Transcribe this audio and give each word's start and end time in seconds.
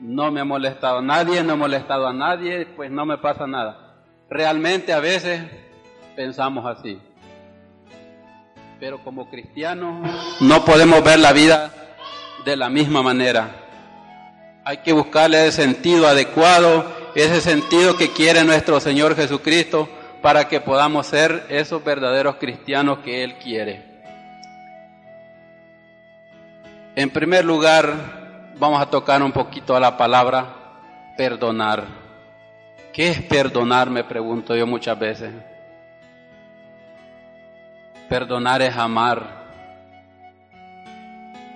no 0.00 0.30
me 0.30 0.40
ha 0.40 0.44
molestado 0.44 0.98
a 0.98 1.02
nadie, 1.02 1.42
no 1.42 1.54
he 1.54 1.56
molestado 1.56 2.06
a 2.06 2.12
nadie, 2.12 2.66
pues 2.66 2.90
no 2.90 3.06
me 3.06 3.18
pasa 3.18 3.46
nada. 3.46 3.96
Realmente 4.28 4.92
a 4.92 5.00
veces 5.00 5.42
pensamos 6.16 6.64
así. 6.66 7.00
Pero 8.80 8.98
como 8.98 9.30
cristianos 9.30 10.10
no 10.40 10.64
podemos 10.64 11.02
ver 11.02 11.18
la 11.18 11.32
vida 11.32 11.72
de 12.44 12.56
la 12.56 12.68
misma 12.68 13.02
manera. 13.02 13.50
Hay 14.64 14.78
que 14.78 14.92
buscarle 14.92 15.46
el 15.46 15.52
sentido 15.52 16.06
adecuado, 16.06 16.84
ese 17.14 17.40
sentido 17.40 17.96
que 17.96 18.10
quiere 18.10 18.44
nuestro 18.44 18.80
Señor 18.80 19.14
Jesucristo 19.14 19.88
para 20.22 20.48
que 20.48 20.60
podamos 20.60 21.06
ser 21.06 21.46
esos 21.50 21.84
verdaderos 21.84 22.36
cristianos 22.36 22.98
que 23.00 23.24
Él 23.24 23.34
quiere. 23.34 23.94
En 26.96 27.10
primer 27.10 27.44
lugar, 27.44 28.23
vamos 28.58 28.80
a 28.80 28.86
tocar 28.86 29.22
un 29.22 29.32
poquito 29.32 29.74
a 29.74 29.80
la 29.80 29.96
palabra 29.96 30.64
perdonar. 31.16 31.84
¿Qué 32.92 33.08
es 33.08 33.22
perdonar? 33.22 33.90
Me 33.90 34.04
pregunto 34.04 34.54
yo 34.54 34.66
muchas 34.66 34.98
veces. 34.98 35.32
Perdonar 38.08 38.62
es 38.62 38.76
amar. 38.76 39.44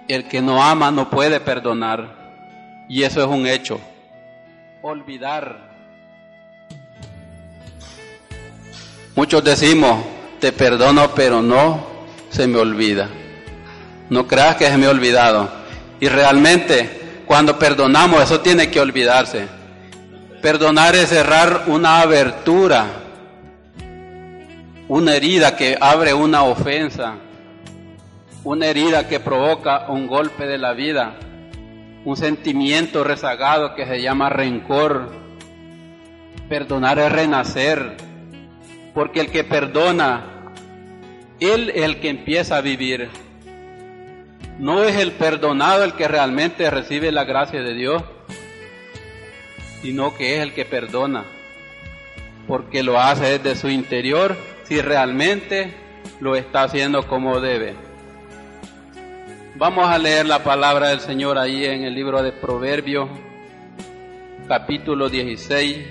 El 0.08 0.26
que 0.26 0.40
no 0.40 0.62
ama 0.62 0.90
no 0.90 1.08
puede 1.08 1.38
perdonar. 1.38 2.16
Y 2.88 3.02
eso 3.02 3.20
es 3.20 3.26
un 3.26 3.46
hecho. 3.46 3.78
Olvidar. 4.82 5.68
Muchos 9.14 9.44
decimos, 9.44 10.04
te 10.40 10.52
perdono, 10.52 11.10
pero 11.14 11.42
no 11.42 11.84
se 12.30 12.46
me 12.46 12.58
olvida. 12.58 13.08
No 14.10 14.26
creas 14.26 14.56
que 14.56 14.66
se 14.66 14.78
me 14.78 14.86
ha 14.86 14.90
olvidado. 14.90 15.57
Y 16.00 16.08
realmente 16.08 17.22
cuando 17.26 17.58
perdonamos 17.58 18.22
eso 18.22 18.40
tiene 18.40 18.70
que 18.70 18.80
olvidarse. 18.80 19.46
Perdonar 20.40 20.94
es 20.94 21.08
cerrar 21.08 21.64
una 21.66 22.00
abertura, 22.00 22.86
una 24.88 25.14
herida 25.14 25.56
que 25.56 25.76
abre 25.80 26.14
una 26.14 26.44
ofensa, 26.44 27.16
una 28.44 28.66
herida 28.66 29.08
que 29.08 29.20
provoca 29.20 29.90
un 29.90 30.06
golpe 30.06 30.46
de 30.46 30.56
la 30.56 30.72
vida, 30.72 31.16
un 32.04 32.16
sentimiento 32.16 33.04
rezagado 33.04 33.74
que 33.74 33.84
se 33.84 34.00
llama 34.00 34.30
rencor. 34.30 35.10
Perdonar 36.48 36.98
es 37.00 37.12
renacer, 37.12 37.96
porque 38.94 39.20
el 39.20 39.30
que 39.30 39.44
perdona, 39.44 40.22
él 41.40 41.70
es 41.74 41.82
el 41.82 42.00
que 42.00 42.08
empieza 42.08 42.56
a 42.56 42.60
vivir. 42.60 43.10
No 44.58 44.82
es 44.82 44.96
el 44.96 45.12
perdonado 45.12 45.84
el 45.84 45.92
que 45.92 46.08
realmente 46.08 46.68
recibe 46.68 47.12
la 47.12 47.22
gracia 47.22 47.62
de 47.62 47.74
Dios, 47.74 48.02
sino 49.82 50.16
que 50.16 50.36
es 50.36 50.42
el 50.42 50.52
que 50.52 50.64
perdona, 50.64 51.24
porque 52.48 52.82
lo 52.82 52.98
hace 52.98 53.38
desde 53.38 53.54
su 53.54 53.68
interior 53.68 54.36
si 54.64 54.80
realmente 54.80 55.74
lo 56.18 56.34
está 56.34 56.64
haciendo 56.64 57.06
como 57.06 57.40
debe. 57.40 57.76
Vamos 59.54 59.88
a 59.88 59.96
leer 59.96 60.26
la 60.26 60.42
palabra 60.42 60.88
del 60.88 61.00
Señor 61.00 61.38
ahí 61.38 61.64
en 61.64 61.84
el 61.84 61.94
libro 61.94 62.20
de 62.20 62.32
Proverbios, 62.32 63.08
capítulo 64.48 65.08
16, 65.08 65.86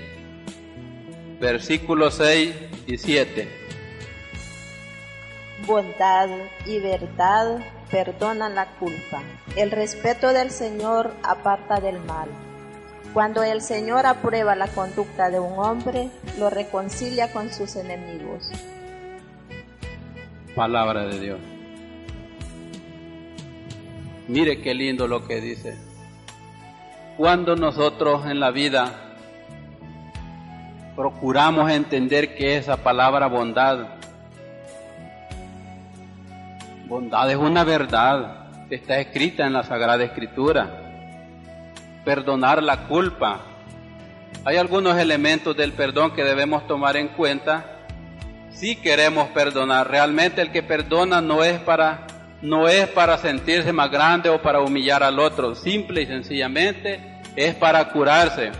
versículos 1.40 2.16
6 2.16 2.54
y 2.86 2.98
7. 2.98 3.48
Bondad 5.66 6.28
y 6.66 6.80
verdad 6.80 7.77
perdonan 7.90 8.54
la 8.54 8.66
culpa. 8.78 9.22
El 9.56 9.70
respeto 9.70 10.32
del 10.32 10.50
Señor 10.50 11.14
aparta 11.22 11.80
del 11.80 12.00
mal. 12.00 12.28
Cuando 13.14 13.42
el 13.42 13.62
Señor 13.62 14.06
aprueba 14.06 14.54
la 14.54 14.68
conducta 14.68 15.30
de 15.30 15.40
un 15.40 15.58
hombre, 15.58 16.10
lo 16.38 16.50
reconcilia 16.50 17.32
con 17.32 17.50
sus 17.50 17.76
enemigos. 17.76 18.50
Palabra 20.54 21.06
de 21.06 21.20
Dios. 21.20 21.40
Mire 24.28 24.60
qué 24.60 24.74
lindo 24.74 25.08
lo 25.08 25.26
que 25.26 25.40
dice. 25.40 25.76
Cuando 27.16 27.56
nosotros 27.56 28.26
en 28.26 28.40
la 28.40 28.50
vida 28.50 29.16
procuramos 30.94 31.70
entender 31.70 32.34
que 32.36 32.56
esa 32.56 32.76
palabra 32.76 33.26
bondad 33.28 33.97
Bondad 36.88 37.30
es 37.30 37.36
una 37.36 37.64
verdad 37.64 38.46
que 38.70 38.76
está 38.76 38.98
escrita 38.98 39.46
en 39.46 39.52
la 39.52 39.62
Sagrada 39.62 40.02
Escritura. 40.02 40.70
Perdonar 42.02 42.62
la 42.62 42.88
culpa. 42.88 43.40
Hay 44.46 44.56
algunos 44.56 44.96
elementos 44.96 45.54
del 45.54 45.74
perdón 45.74 46.12
que 46.12 46.24
debemos 46.24 46.66
tomar 46.66 46.96
en 46.96 47.08
cuenta 47.08 47.76
si 48.50 48.76
queremos 48.76 49.28
perdonar. 49.28 49.90
Realmente 49.90 50.40
el 50.40 50.50
que 50.50 50.62
perdona 50.62 51.20
no 51.20 51.44
es 51.44 51.58
para 51.60 52.06
no 52.40 52.68
es 52.68 52.88
para 52.88 53.18
sentirse 53.18 53.70
más 53.70 53.90
grande 53.90 54.30
o 54.30 54.40
para 54.40 54.60
humillar 54.60 55.02
al 55.02 55.18
otro, 55.18 55.56
simple 55.56 56.02
y 56.02 56.06
sencillamente 56.06 57.20
es 57.36 57.54
para 57.56 57.86
curarse. 57.90 58.50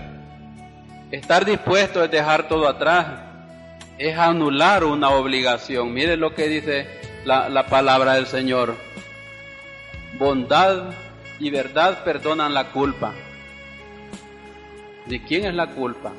Estar 1.11 1.47
dispuesto 1.47 2.05
es 2.05 2.11
dejar 2.11 2.47
todo 2.47 2.69
atrás, 2.69 3.21
es 3.97 4.19
anular 4.19 4.85
una 4.85 5.11
obligación. 5.11 5.95
Mire 5.95 6.19
lo 6.19 6.35
que 6.35 6.49
dice 6.49 6.98
la, 7.29 7.67
palabra 7.67 8.15
del 8.15 8.27
Señor. 8.27 8.75
Bondad 10.19 10.95
y 11.39 11.51
verdad 11.51 12.03
perdonan 12.03 12.55
la 12.55 12.71
culpa. 12.71 13.13
¿De 15.07 15.23
quién 15.23 15.45
es 15.45 15.55
la 15.55 15.67
culpa? 15.69 16.13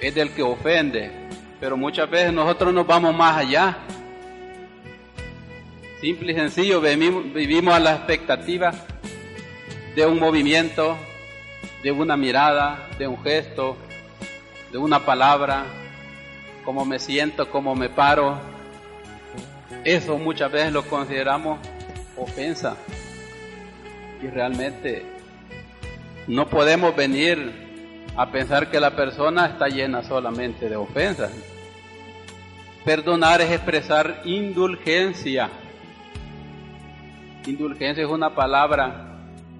Es 0.00 0.14
del 0.14 0.32
que 0.32 0.42
ofende, 0.42 1.12
pero 1.60 1.76
muchas 1.76 2.10
veces 2.10 2.32
nosotros 2.32 2.74
nos 2.74 2.86
vamos 2.86 3.14
más 3.14 3.36
allá. 3.36 3.78
Simple 6.00 6.32
y 6.32 6.34
sencillo, 6.34 6.80
vivimos 6.80 7.74
a 7.74 7.80
la 7.80 7.94
expectativa 7.94 8.72
de 9.94 10.06
un 10.06 10.18
movimiento, 10.18 10.96
de 11.82 11.92
una 11.92 12.16
mirada, 12.16 12.88
de 12.98 13.06
un 13.06 13.22
gesto, 13.22 13.76
de 14.72 14.78
una 14.78 15.04
palabra, 15.04 15.64
cómo 16.64 16.84
me 16.84 16.98
siento, 16.98 17.50
cómo 17.50 17.74
me 17.74 17.90
paro, 17.90 18.40
eso 19.84 20.18
muchas 20.18 20.52
veces 20.52 20.72
lo 20.72 20.84
consideramos 20.84 21.58
ofensa. 22.16 22.76
Y 24.22 24.26
realmente 24.26 25.04
no 26.26 26.48
podemos 26.48 26.94
venir 26.94 27.52
a 28.16 28.30
pensar 28.30 28.70
que 28.70 28.80
la 28.80 28.94
persona 28.94 29.46
está 29.46 29.68
llena 29.68 30.02
solamente 30.02 30.68
de 30.68 30.76
ofensas. 30.76 31.32
Perdonar 32.84 33.40
es 33.40 33.50
expresar 33.50 34.22
indulgencia. 34.24 35.48
Indulgencia 37.46 38.04
es 38.04 38.10
una 38.10 38.34
palabra 38.34 39.16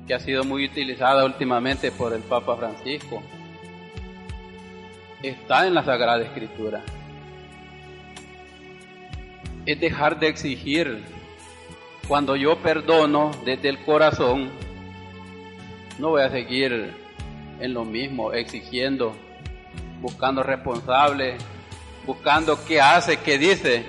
que 0.06 0.14
ha 0.14 0.20
sido 0.20 0.44
muy 0.44 0.66
utilizada 0.66 1.24
últimamente 1.24 1.90
por 1.92 2.12
el 2.12 2.20
Papa 2.20 2.56
Francisco. 2.56 3.22
Está 5.22 5.66
en 5.66 5.74
la 5.74 5.84
Sagrada 5.84 6.22
Escritura 6.22 6.82
es 9.66 9.80
dejar 9.80 10.18
de 10.18 10.28
exigir. 10.28 11.04
Cuando 12.08 12.34
yo 12.36 12.56
perdono 12.58 13.30
desde 13.44 13.68
el 13.68 13.78
corazón, 13.84 14.50
no 15.98 16.10
voy 16.10 16.22
a 16.22 16.30
seguir 16.30 16.92
en 17.60 17.74
lo 17.74 17.84
mismo, 17.84 18.32
exigiendo, 18.32 19.14
buscando 20.00 20.42
responsables, 20.42 21.40
buscando 22.06 22.58
qué 22.64 22.80
hace, 22.80 23.18
qué 23.18 23.38
dice. 23.38 23.84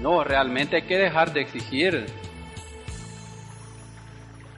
No, 0.00 0.24
realmente 0.24 0.76
hay 0.76 0.82
que 0.82 0.98
dejar 0.98 1.32
de 1.32 1.42
exigir. 1.42 2.06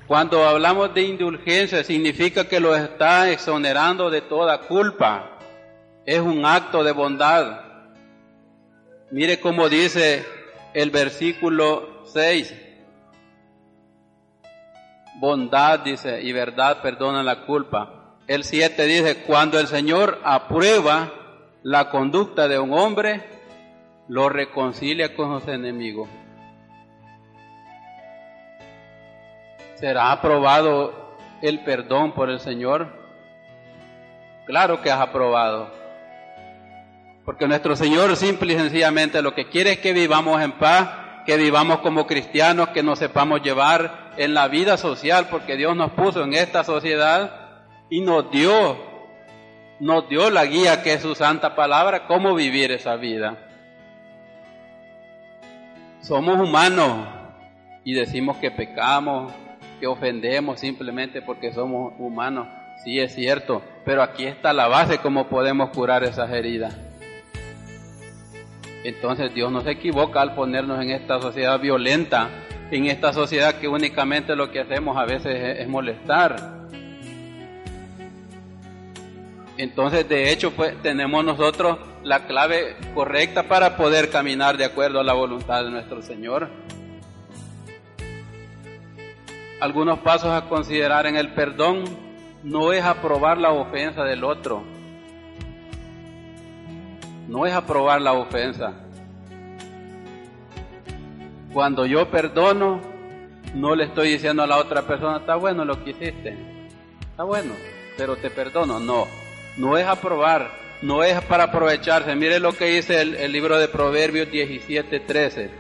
Cuando 0.07 0.49
hablamos 0.49 0.95
de 0.95 1.03
indulgencia, 1.03 1.85
significa 1.85 2.49
que 2.49 2.61
lo 2.61 2.75
está 2.75 3.31
exonerando 3.31 4.09
de 4.09 4.23
toda 4.23 4.63
culpa. 4.63 5.39
Es 6.07 6.21
un 6.21 6.47
acto 6.47 6.83
de 6.83 6.93
bondad. 6.93 7.68
Mire 9.11 9.41
cómo 9.41 9.71
dice 9.71 10.27
el 10.75 10.91
versículo 10.91 12.05
6. 12.07 12.55
Bondad, 15.15 15.81
dice, 15.81 16.21
y 16.23 16.33
verdad 16.33 16.83
perdona 16.83 17.23
la 17.23 17.47
culpa. 17.47 18.17
el 18.27 18.45
7 18.45 18.85
dice, 18.85 19.23
cuando 19.23 19.59
el 19.59 19.67
Señor 19.67 20.21
aprueba 20.25 21.11
la 21.63 21.89
conducta 21.89 22.49
de 22.49 22.59
un 22.59 22.75
hombre, 22.75 23.23
lo 24.09 24.29
reconcilia 24.29 25.17
con 25.17 25.41
sus 25.41 25.49
enemigos. 25.49 26.09
¿Será 29.77 30.13
aprobado 30.13 31.17
el 31.41 31.65
perdón 31.65 32.13
por 32.13 32.29
el 32.29 32.41
Señor? 32.41 32.89
Claro 34.45 34.83
que 34.83 34.91
has 34.91 35.01
aprobado. 35.01 35.73
Porque 37.29 37.47
nuestro 37.47 37.77
Señor 37.77 38.17
simple 38.17 38.55
y 38.55 38.57
sencillamente 38.57 39.21
lo 39.21 39.35
que 39.35 39.51
quiere 39.51 39.73
es 39.73 39.79
que 39.81 39.93
vivamos 39.93 40.41
en 40.41 40.53
paz, 40.53 40.89
que 41.27 41.37
vivamos 41.37 41.81
como 41.81 42.07
cristianos, 42.07 42.71
que 42.71 42.83
nos 42.83 42.99
sepamos 42.99 43.43
llevar 43.43 44.13
en 44.17 44.33
la 44.33 44.49
vida 44.49 44.79
social, 44.79 45.27
porque 45.31 45.59
Dios 45.59 45.77
nos 45.77 45.91
puso 45.91 46.25
en 46.25 46.33
esta 46.33 46.65
sociedad 46.65 47.67
y 47.91 48.01
nos 48.01 48.31
dio, 48.31 48.79
nos 49.79 50.09
dio 50.09 50.31
la 50.31 50.47
guía 50.47 50.83
que 50.83 50.95
es 50.95 51.03
su 51.03 51.15
santa 51.15 51.55
palabra, 51.55 52.07
cómo 52.07 52.35
vivir 52.35 52.73
esa 52.73 52.97
vida. 52.97 53.37
Somos 56.01 56.41
humanos 56.41 57.09
y 57.85 57.93
decimos 57.93 58.39
que 58.39 58.51
pecamos, 58.51 59.35
que 59.81 59.87
ofendemos 59.87 60.61
simplemente 60.61 61.21
porque 61.21 61.53
somos 61.53 61.93
humanos. 61.99 62.49
Sí, 62.83 62.99
es 62.99 63.15
cierto, 63.15 63.63
pero 63.85 64.03
aquí 64.03 64.25
está 64.25 64.55
la 64.55 64.67
base 64.67 64.97
cómo 64.97 65.29
podemos 65.29 65.69
curar 65.69 66.05
esas 66.05 66.31
heridas. 66.31 66.88
Entonces 68.89 69.35
Dios 69.35 69.53
no 69.53 69.61
se 69.61 69.73
equivoca 69.73 70.23
al 70.23 70.35
ponernos 70.35 70.81
en 70.81 70.89
esta 70.89 71.21
sociedad 71.21 71.61
violenta, 71.61 72.31
en 72.71 72.87
esta 72.87 73.13
sociedad 73.13 73.57
que 73.57 73.69
únicamente 73.69 74.35
lo 74.35 74.51
que 74.51 74.61
hacemos 74.61 74.97
a 74.97 75.05
veces 75.05 75.59
es, 75.59 75.69
molestar. 75.69 76.67
Entonces, 79.59 80.09
de 80.09 80.33
hecho, 80.33 80.53
pues 80.53 80.81
tenemos 80.81 81.23
nosotros 81.23 81.77
la 82.03 82.27
clave 82.27 82.77
correcta 82.95 83.43
para 83.43 83.77
poder 83.77 84.09
caminar 84.09 84.57
de 84.57 84.65
acuerdo 84.65 85.01
a 85.01 85.05
la 85.05 85.13
voluntad 85.13 85.65
de 85.65 85.71
nuestro 85.71 86.01
Señor. 86.01 86.49
Algunos 89.61 89.99
pasos 89.99 90.31
a 90.31 90.49
considerar 90.49 91.05
en 91.05 91.17
el 91.17 91.35
perdón 91.35 91.85
no 92.43 92.73
es 92.73 92.83
aprobar 92.83 93.37
la 93.37 93.51
ofensa 93.51 94.05
del 94.05 94.25
otro, 94.25 94.63
no 97.29 97.47
es 97.47 97.53
aprobar 97.53 98.01
la 98.01 98.15
ofensa. 98.15 98.73
Cuando 101.53 101.87
yo 101.87 102.11
perdono, 102.11 102.81
no 103.55 103.75
le 103.75 103.85
estoy 103.85 104.11
diciendo 104.11 104.43
a 104.43 104.47
la 104.47 104.57
otra 104.57 104.83
persona, 104.83 105.19
está 105.19 105.37
bueno 105.37 105.65
lo 105.65 105.83
que 105.85 105.91
hiciste, 105.91 106.37
está 107.11 107.25
bueno, 107.25 107.53
pero 107.97 108.17
te 108.17 108.31
perdono. 108.31 108.81
No, 108.81 109.07
no 109.57 109.77
es 109.77 109.87
aprobar, 109.87 110.51
no 110.83 111.05
es 111.05 111.21
para 111.25 111.45
aprovecharse. 111.45 112.15
Mire 112.15 112.41
lo 112.41 112.53
que 112.53 112.67
dice 112.67 113.01
el, 113.01 113.33
libro 113.33 113.59
de 113.59 113.69
Proverbios 113.69 114.31
17, 114.31 115.01
13. 115.01 115.51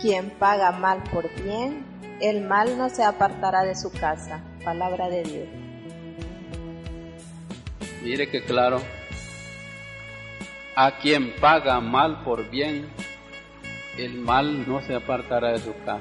Quien 0.00 0.30
paga 0.30 0.72
mal 0.72 1.02
por 1.12 1.28
bien, 1.42 1.84
el 2.20 2.42
mal 2.42 2.76
no 2.76 2.88
se 2.88 3.04
apartará 3.04 3.64
de 3.64 3.74
su 3.74 3.92
casa. 3.92 4.40
Palabra 4.64 5.08
de 5.08 5.22
Dios. 5.22 5.61
Mire 8.02 8.28
que 8.28 8.42
claro, 8.42 8.82
a 10.74 10.98
quien 10.98 11.32
paga 11.40 11.80
mal 11.80 12.24
por 12.24 12.50
bien, 12.50 12.88
el 13.96 14.14
mal 14.14 14.66
no 14.66 14.80
se 14.80 14.96
apartará 14.96 15.52
de 15.52 15.58
su 15.58 15.72
casa. 15.84 16.00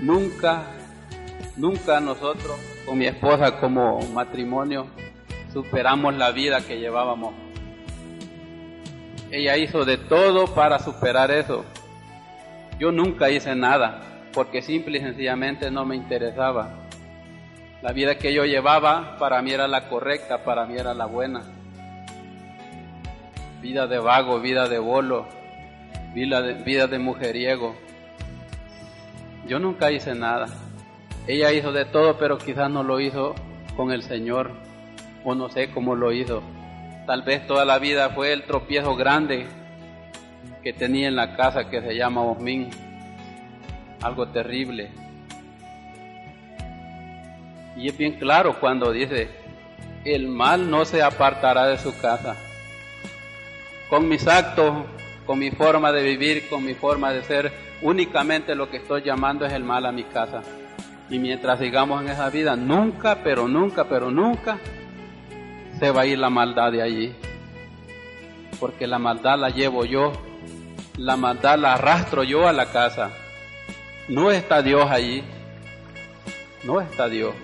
Nunca, 0.00 0.62
nunca 1.56 2.00
nosotros 2.00 2.58
con 2.86 2.96
mi 2.96 3.06
esposa 3.06 3.60
como 3.60 4.00
matrimonio 4.14 4.86
superamos 5.52 6.14
la 6.14 6.30
vida 6.30 6.62
que 6.62 6.78
llevábamos. 6.78 7.34
Ella 9.30 9.56
hizo 9.58 9.84
de 9.84 9.98
todo 9.98 10.46
para 10.54 10.78
superar 10.78 11.30
eso. 11.30 11.64
Yo 12.78 12.90
nunca 12.90 13.30
hice 13.30 13.54
nada 13.54 14.22
porque 14.32 14.62
simple 14.62 14.98
y 14.98 15.02
sencillamente 15.02 15.70
no 15.70 15.84
me 15.84 15.94
interesaba. 15.94 16.81
La 17.82 17.92
vida 17.92 18.16
que 18.16 18.32
yo 18.32 18.44
llevaba 18.44 19.16
para 19.18 19.42
mí 19.42 19.50
era 19.50 19.66
la 19.66 19.88
correcta, 19.88 20.44
para 20.44 20.66
mí 20.66 20.76
era 20.78 20.94
la 20.94 21.06
buena. 21.06 21.42
Vida 23.60 23.88
de 23.88 23.98
vago, 23.98 24.38
vida 24.38 24.68
de 24.68 24.78
bolo, 24.78 25.26
vida 26.14 26.86
de, 26.86 26.98
mujeriego. 27.00 27.74
Yo 29.48 29.58
nunca 29.58 29.90
hice 29.90 30.14
nada. 30.14 30.46
Ella 31.26 31.52
hizo 31.52 31.72
de 31.72 31.84
todo, 31.84 32.18
pero 32.18 32.38
quizás 32.38 32.70
no 32.70 32.84
lo 32.84 33.00
hizo 33.00 33.34
con 33.76 33.90
el 33.90 34.04
Señor, 34.04 34.52
o 35.24 35.34
no 35.34 35.48
sé 35.48 35.70
cómo 35.70 35.96
lo 35.96 36.12
hizo. 36.12 36.40
Tal 37.04 37.22
vez 37.22 37.44
toda 37.48 37.64
la 37.64 37.80
vida 37.80 38.10
fue 38.10 38.32
el 38.32 38.44
tropiezo 38.44 38.94
grande 38.94 39.48
que 40.62 40.72
tenía 40.72 41.08
en 41.08 41.16
la 41.16 41.34
casa 41.36 41.68
que 41.68 41.80
se 41.80 41.96
llama 41.96 42.22
Osmín. 42.22 42.70
Algo 44.00 44.28
terrible. 44.28 45.01
Y 47.76 47.88
es 47.88 47.96
bien 47.96 48.18
claro 48.18 48.58
cuando 48.60 48.92
dice, 48.92 49.28
el 50.04 50.28
mal 50.28 50.70
no 50.70 50.84
se 50.84 51.02
apartará 51.02 51.66
de 51.66 51.78
su 51.78 51.96
casa. 52.00 52.36
Con 53.88 54.08
mis 54.08 54.26
actos, 54.26 54.84
con 55.26 55.38
mi 55.38 55.50
forma 55.50 55.92
de 55.92 56.02
vivir, 56.02 56.48
con 56.48 56.64
mi 56.64 56.74
forma 56.74 57.12
de 57.12 57.22
ser, 57.22 57.52
únicamente 57.82 58.54
lo 58.54 58.68
que 58.70 58.78
estoy 58.78 59.02
llamando 59.02 59.46
es 59.46 59.52
el 59.52 59.64
mal 59.64 59.86
a 59.86 59.92
mi 59.92 60.04
casa. 60.04 60.42
Y 61.10 61.18
mientras 61.18 61.58
sigamos 61.58 62.02
en 62.02 62.08
esa 62.08 62.30
vida, 62.30 62.56
nunca, 62.56 63.22
pero 63.22 63.46
nunca, 63.48 63.84
pero 63.84 64.10
nunca 64.10 64.58
se 65.78 65.90
va 65.90 66.02
a 66.02 66.06
ir 66.06 66.18
la 66.18 66.30
maldad 66.30 66.72
de 66.72 66.82
allí. 66.82 67.14
Porque 68.58 68.86
la 68.86 68.98
maldad 68.98 69.38
la 69.38 69.50
llevo 69.50 69.84
yo, 69.84 70.12
la 70.96 71.16
maldad 71.16 71.58
la 71.58 71.74
arrastro 71.74 72.22
yo 72.22 72.48
a 72.48 72.52
la 72.52 72.66
casa. 72.66 73.10
No 74.08 74.30
está 74.30 74.62
Dios 74.62 74.90
allí, 74.90 75.22
no 76.64 76.80
está 76.80 77.08
Dios. 77.08 77.34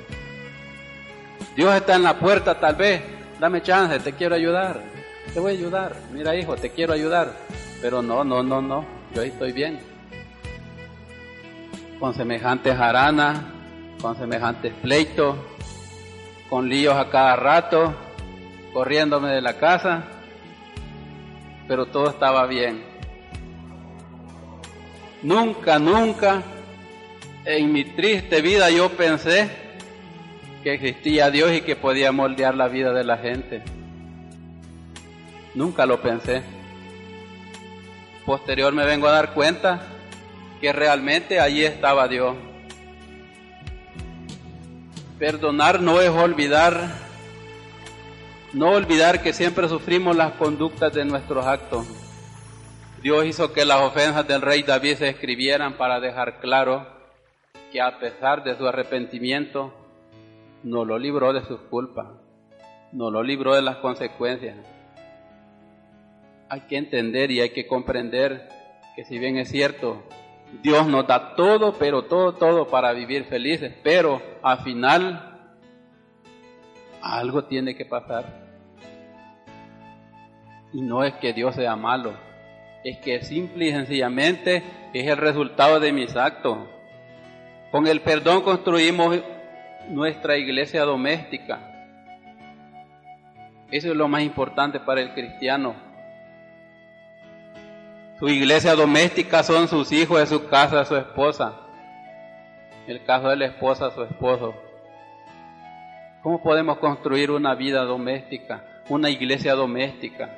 Dios 1.57 1.75
está 1.75 1.97
en 1.97 2.03
la 2.03 2.19
puerta 2.19 2.59
tal 2.59 2.77
vez, 2.77 3.03
dame 3.41 3.63
chance, 3.63 3.99
te 4.01 4.13
quiero 4.13 4.35
ayudar, 4.35 4.81
te 5.33 5.41
voy 5.41 5.53
a 5.53 5.59
ayudar, 5.59 5.97
mira 6.13 6.35
hijo, 6.37 6.57
te 6.57 6.71
quiero 6.71 6.93
ayudar, 6.93 7.33
pero 7.81 8.03
no, 8.03 8.25
no, 8.25 8.43
no, 8.43 8.63
no, 8.63 8.87
yo 9.15 9.23
estoy 9.23 9.53
bien. 9.53 9.81
Con 11.99 12.15
semejantes 12.15 12.79
aranas, 12.79 13.41
con 14.01 14.17
semejantes 14.17 14.73
pleitos, 14.83 15.37
con 16.49 16.69
líos 16.69 16.95
a 16.95 17.11
cada 17.11 17.37
rato, 17.37 17.95
corriéndome 18.73 19.31
de 19.31 19.41
la 19.41 19.59
casa, 19.59 20.05
pero 21.67 21.87
todo 21.87 22.11
estaba 22.11 22.47
bien. 22.47 22.83
Nunca, 25.23 25.79
nunca 25.79 26.43
en 27.45 27.73
mi 27.73 27.85
triste 27.85 28.41
vida 28.41 28.71
yo 28.71 28.91
pensé 28.91 29.68
que 30.63 30.75
existía 30.75 31.31
Dios 31.31 31.53
y 31.53 31.61
que 31.61 31.77
podía 31.77 32.13
moldear 32.13 32.55
la 32.55 32.69
vida 32.69 32.93
de 32.93 33.05
la 33.05 33.19
gente. 33.19 33.63
Nunca 35.55 35.87
lo 35.87 36.01
pensé. 36.01 36.43
Posterior 38.25 38.73
me 38.73 38.85
vengo 38.85 39.09
a 39.09 39.13
dar 39.13 39.33
cuenta 39.35 39.81
que 40.61 40.73
realmente 40.73 41.41
allí 41.41 41.65
estaba 41.65 42.09
Dios. 42.09 42.37
Perdonar 45.19 45.81
no 45.81 46.01
es 46.01 46.11
olvidar, 46.11 46.91
no 48.53 48.71
olvidar 48.71 49.23
que 49.23 49.33
siempre 49.33 49.69
sufrimos 49.69 50.17
las 50.17 50.33
conductas 50.33 50.93
de 50.93 51.05
nuestros 51.05 51.45
actos. 51.47 51.87
Dios 53.03 53.27
hizo 53.27 53.53
que 53.53 53.65
las 53.65 53.81
ofensas 53.81 54.27
del 54.27 54.43
rey 54.43 54.63
David 54.63 54.97
se 54.97 55.09
escribieran 55.09 55.77
para 55.77 56.01
dejar 56.01 56.41
claro 56.41 56.87
que 57.73 57.81
a 57.81 57.99
pesar 57.99 58.45
de 58.45 58.57
su 58.57 58.67
arrepentimiento, 58.67 59.73
no 60.63 60.85
lo 60.85 60.99
libró 60.99 61.33
de 61.33 61.45
sus 61.45 61.61
culpas, 61.61 62.09
no 62.93 63.11
lo 63.11 63.23
libró 63.23 63.55
de 63.55 63.63
las 63.63 63.77
consecuencias. 63.77 64.57
Hay 66.49 66.61
que 66.63 66.77
entender 66.77 67.31
y 67.31 67.41
hay 67.41 67.51
que 67.51 67.67
comprender 67.67 68.49
que 68.97 69.05
si 69.05 69.19
bien 69.19 69.37
es 69.37 69.51
cierto, 69.51 70.03
Dios 70.63 70.87
nos 70.87 71.07
da 71.07 71.35
todo, 71.37 71.75
pero 71.75 72.05
todo, 72.05 72.33
todo 72.35 72.69
para 72.69 72.93
vivir 72.93 73.25
felices, 73.25 73.73
pero 73.83 74.21
al 74.43 74.59
final 74.61 75.39
algo 77.03 77.45
tiene 77.45 77.77
que 77.77 77.85
pasar. 77.85 78.49
Y 80.73 80.81
no 80.81 81.05
es 81.05 81.15
que 81.15 81.33
Dios 81.33 81.55
sea 81.55 81.77
malo, 81.77 82.13
es 82.85 82.99
que 82.99 83.23
simple 83.23 83.67
y 83.67 83.73
sencillamente 83.73 84.63
es 84.93 85.07
el 85.07 85.17
resultado 85.17 85.81
de 85.81 85.93
mis 85.93 86.17
actos. 86.17 86.59
Con 87.71 87.87
el 87.87 88.01
perdón 88.01 88.43
construimos 88.43 89.19
nuestra 89.89 90.37
iglesia 90.37 90.83
doméstica. 90.83 91.59
Eso 93.71 93.91
es 93.91 93.97
lo 93.97 94.09
más 94.09 94.23
importante 94.23 94.81
para 94.81 95.01
el 95.01 95.13
cristiano. 95.13 95.75
Su 98.19 98.29
iglesia 98.29 98.75
doméstica 98.75 99.43
son 99.43 99.69
sus 99.69 99.93
hijos, 99.93 100.29
su 100.29 100.49
casa, 100.49 100.85
su 100.85 100.97
esposa. 100.97 101.53
El 102.87 103.05
caso 103.05 103.29
de 103.29 103.37
la 103.37 103.47
esposa, 103.47 103.91
su 103.91 104.03
esposo. 104.03 104.55
¿Cómo 106.23 106.43
podemos 106.43 106.79
construir 106.79 107.31
una 107.31 107.55
vida 107.55 107.85
doméstica, 107.85 108.65
una 108.89 109.09
iglesia 109.09 109.55
doméstica, 109.55 110.31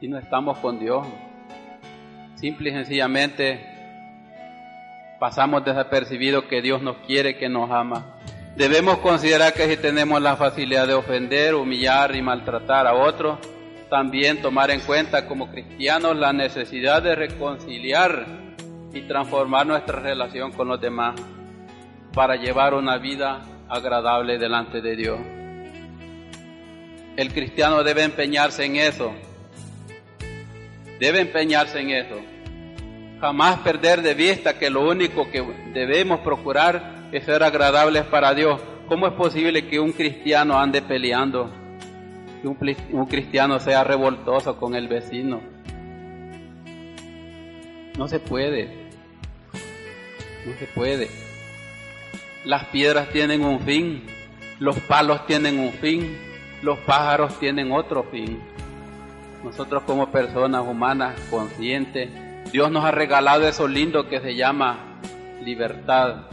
si 0.00 0.08
no 0.08 0.18
estamos 0.18 0.58
con 0.58 0.78
Dios? 0.78 1.06
Simple 2.36 2.70
y 2.70 2.72
sencillamente 2.72 3.60
pasamos 5.18 5.64
desapercibido 5.64 6.48
que 6.48 6.62
Dios 6.62 6.82
nos 6.82 6.96
quiere, 6.98 7.36
que 7.36 7.48
nos 7.48 7.70
ama. 7.70 8.16
Debemos 8.56 8.98
considerar 9.00 9.52
que 9.52 9.68
si 9.68 9.76
tenemos 9.76 10.22
la 10.22 10.34
facilidad 10.34 10.86
de 10.86 10.94
ofender, 10.94 11.54
humillar 11.54 12.16
y 12.16 12.22
maltratar 12.22 12.86
a 12.86 12.94
otros, 12.94 13.38
también 13.90 14.40
tomar 14.40 14.70
en 14.70 14.80
cuenta 14.80 15.26
como 15.26 15.50
cristianos 15.50 16.16
la 16.16 16.32
necesidad 16.32 17.02
de 17.02 17.14
reconciliar 17.14 18.24
y 18.94 19.02
transformar 19.02 19.66
nuestra 19.66 20.00
relación 20.00 20.52
con 20.52 20.68
los 20.68 20.80
demás 20.80 21.20
para 22.14 22.36
llevar 22.36 22.72
una 22.72 22.96
vida 22.96 23.42
agradable 23.68 24.38
delante 24.38 24.80
de 24.80 24.96
Dios. 24.96 25.20
El 27.14 27.34
cristiano 27.34 27.84
debe 27.84 28.04
empeñarse 28.04 28.64
en 28.64 28.76
eso. 28.76 29.12
Debe 30.98 31.20
empeñarse 31.20 31.78
en 31.80 31.90
eso. 31.90 32.20
Jamás 33.20 33.58
perder 33.58 34.00
de 34.00 34.14
vista 34.14 34.58
que 34.58 34.70
lo 34.70 34.88
único 34.88 35.30
que 35.30 35.42
debemos 35.74 36.20
procurar 36.20 36.95
es 37.12 37.24
ser 37.24 37.42
agradables 37.42 38.04
para 38.04 38.34
Dios. 38.34 38.60
¿Cómo 38.88 39.06
es 39.06 39.14
posible 39.14 39.66
que 39.66 39.80
un 39.80 39.92
cristiano 39.92 40.58
ande 40.58 40.82
peleando? 40.82 41.50
Que 42.40 42.48
un, 42.48 43.06
cristiano 43.06 43.58
sea 43.58 43.82
revoltoso 43.84 44.56
con 44.56 44.74
el 44.74 44.88
vecino. 44.88 45.40
No 47.98 48.06
se 48.08 48.20
puede. 48.20 48.86
No 50.46 50.52
se 50.58 50.66
puede. 50.66 51.08
Las 52.44 52.66
piedras 52.66 53.08
tienen 53.08 53.44
un 53.44 53.58
fin, 53.60 54.04
los 54.60 54.78
palos 54.80 55.26
tienen 55.26 55.58
un 55.58 55.72
fin, 55.72 56.16
los 56.62 56.78
pájaros 56.78 57.38
tienen 57.40 57.72
otro 57.72 58.04
fin. 58.04 58.40
Nosotros 59.42 59.82
como 59.82 60.12
personas 60.12 60.62
humanas 60.62 61.18
conscientes, 61.28 62.10
Dios 62.52 62.70
nos 62.70 62.84
ha 62.84 62.92
regalado 62.92 63.48
eso 63.48 63.66
lindo 63.66 64.08
que 64.08 64.20
se 64.20 64.36
llama 64.36 65.00
libertad. 65.44 66.26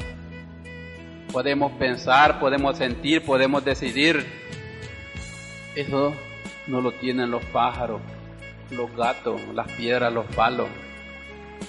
Podemos 1.33 1.71
pensar, 1.79 2.39
podemos 2.39 2.77
sentir, 2.77 3.25
podemos 3.25 3.65
decidir. 3.65 4.23
Eso 5.75 6.13
no 6.67 6.79
lo 6.79 6.91
tienen 6.91 7.31
los 7.31 7.43
pájaros, 7.45 8.01
los 8.69 8.95
gatos, 8.95 9.41
las 9.51 9.69
piedras, 9.71 10.13
los 10.13 10.27
palos. 10.27 10.67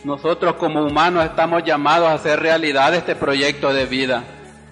Nosotros 0.05 0.57
como 0.57 0.85
humanos 0.85 1.25
estamos 1.25 1.65
llamados 1.65 2.09
a 2.09 2.13
hacer 2.13 2.41
realidad 2.41 2.95
este 2.95 3.17
proyecto 3.17 3.73
de 3.73 3.87
vida, 3.87 4.23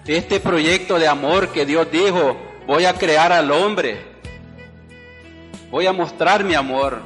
este 0.05 0.39
proyecto 0.39 0.99
de 0.99 1.07
amor 1.07 1.47
que 1.49 1.65
Dios 1.65 1.89
dijo, 1.91 2.37
voy 2.67 2.85
a 2.85 2.93
crear 2.93 3.31
al 3.31 3.49
hombre, 3.49 3.97
voy 5.71 5.87
a 5.87 5.91
mostrar 5.91 6.43
mi 6.43 6.53
amor, 6.53 7.01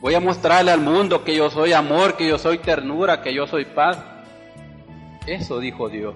voy 0.00 0.14
a 0.14 0.20
mostrarle 0.20 0.70
al 0.70 0.80
mundo 0.80 1.24
que 1.24 1.34
yo 1.34 1.50
soy 1.50 1.72
amor, 1.72 2.16
que 2.16 2.28
yo 2.28 2.38
soy 2.38 2.58
ternura, 2.58 3.22
que 3.22 3.34
yo 3.34 3.48
soy 3.48 3.64
paz. 3.64 3.98
Eso 5.28 5.60
dijo 5.60 5.88
Dios. 5.88 6.14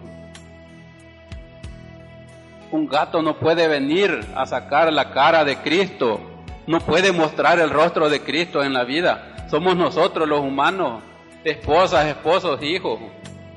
Un 2.71 2.87
gato 2.87 3.23
no 3.23 3.39
puede 3.39 3.69
venir 3.69 4.27
a 4.35 4.47
sacar 4.47 4.93
la 4.93 5.11
cara 5.13 5.45
de 5.45 5.57
Cristo, 5.59 6.21
no 6.67 6.81
puede 6.81 7.13
mostrar 7.13 7.61
el 7.61 7.71
rostro 7.71 8.09
de 8.09 8.23
Cristo 8.23 8.65
en 8.65 8.73
la 8.73 8.85
vida 8.85 9.33
somos 9.53 9.77
nosotros 9.77 10.27
los 10.27 10.41
humanos, 10.41 11.03
esposas, 11.45 12.07
esposos, 12.07 12.63
hijos, 12.63 12.99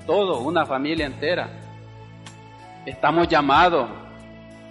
todos, 0.06 0.44
una 0.44 0.66
familia 0.66 1.06
entera. 1.06 1.48
Estamos 2.86 3.30
llamados 3.30 3.88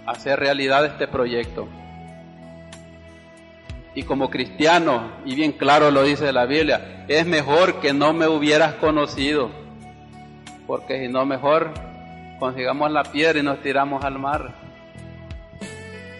a 0.05 0.11
hacer 0.11 0.39
realidad 0.39 0.85
este 0.85 1.07
proyecto. 1.07 1.67
Y 3.95 4.03
como 4.03 4.29
cristianos, 4.29 5.01
y 5.25 5.33
bien 5.33 5.51
claro 5.53 5.89
lo 5.89 6.03
dice 6.03 6.31
la 6.31 6.45
Biblia, 6.45 7.05
es 7.07 7.25
mejor 7.25 7.79
que 7.79 7.91
no 7.91 8.13
me 8.13 8.27
hubieras 8.27 8.75
conocido, 8.75 9.49
porque 10.67 10.99
si 10.99 11.07
no 11.07 11.25
mejor 11.25 11.71
consigamos 12.39 12.91
la 12.91 13.03
piedra 13.03 13.39
y 13.39 13.43
nos 13.43 13.61
tiramos 13.61 14.03
al 14.03 14.19
mar. 14.19 14.53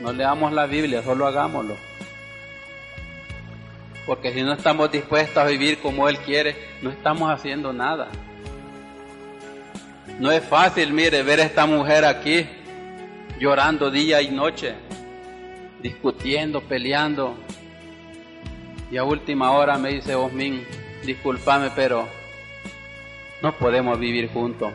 No 0.02 0.14
leamos 0.14 0.54
la 0.54 0.66
Biblia, 0.66 1.02
solo 1.04 1.26
hagámoslo. 1.26 1.76
Porque 4.06 4.34
si 4.34 4.44
no 4.44 4.54
estamos 4.54 4.92
dispuestos 4.92 5.38
a 5.38 5.46
vivir 5.48 5.80
como 5.80 6.08
Él 6.08 6.18
quiere, 6.20 6.56
no 6.82 6.92
estamos 6.92 7.32
haciendo 7.32 7.74
nada. 7.74 8.08
No 10.20 10.32
es 10.32 10.44
fácil, 10.44 10.94
mire, 10.94 11.24
ver 11.24 11.42
a 11.42 11.44
esta 11.44 11.66
mujer 11.66 12.06
aquí 12.06 12.48
llorando 13.40 13.90
día 13.90 14.22
y 14.22 14.30
noche, 14.30 14.76
discutiendo, 15.82 16.62
peleando. 16.62 17.36
Y 18.92 18.98
a 18.98 19.04
última 19.04 19.52
hora 19.52 19.78
me 19.78 19.90
dice 19.90 20.14
Osmin, 20.14 20.64
discúlpame, 21.04 21.72
pero 21.76 22.08
no 23.42 23.54
podemos 23.54 24.00
vivir 24.00 24.30
juntos. 24.32 24.72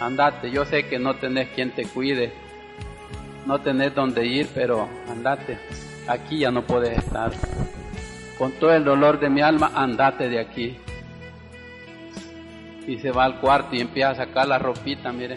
Andate, 0.00 0.50
yo 0.50 0.64
sé 0.64 0.86
que 0.86 0.98
no 0.98 1.16
tenés 1.16 1.48
quien 1.50 1.72
te 1.72 1.84
cuide, 1.84 2.32
no 3.46 3.60
tenés 3.60 3.94
dónde 3.94 4.26
ir, 4.26 4.48
pero 4.54 4.88
andate, 5.10 5.58
aquí 6.06 6.40
ya 6.40 6.50
no 6.50 6.62
puedes 6.62 6.96
estar 6.96 7.32
con 8.38 8.52
todo 8.52 8.72
el 8.72 8.84
dolor 8.84 9.18
de 9.18 9.28
mi 9.28 9.40
alma, 9.40 9.72
andate 9.74 10.28
de 10.28 10.38
aquí. 10.38 10.78
Y 12.86 12.98
se 12.98 13.10
va 13.10 13.24
al 13.24 13.40
cuarto 13.40 13.74
y 13.74 13.80
empieza 13.80 14.10
a 14.10 14.14
sacar 14.14 14.46
la 14.46 14.58
ropita, 14.58 15.12
mire, 15.12 15.36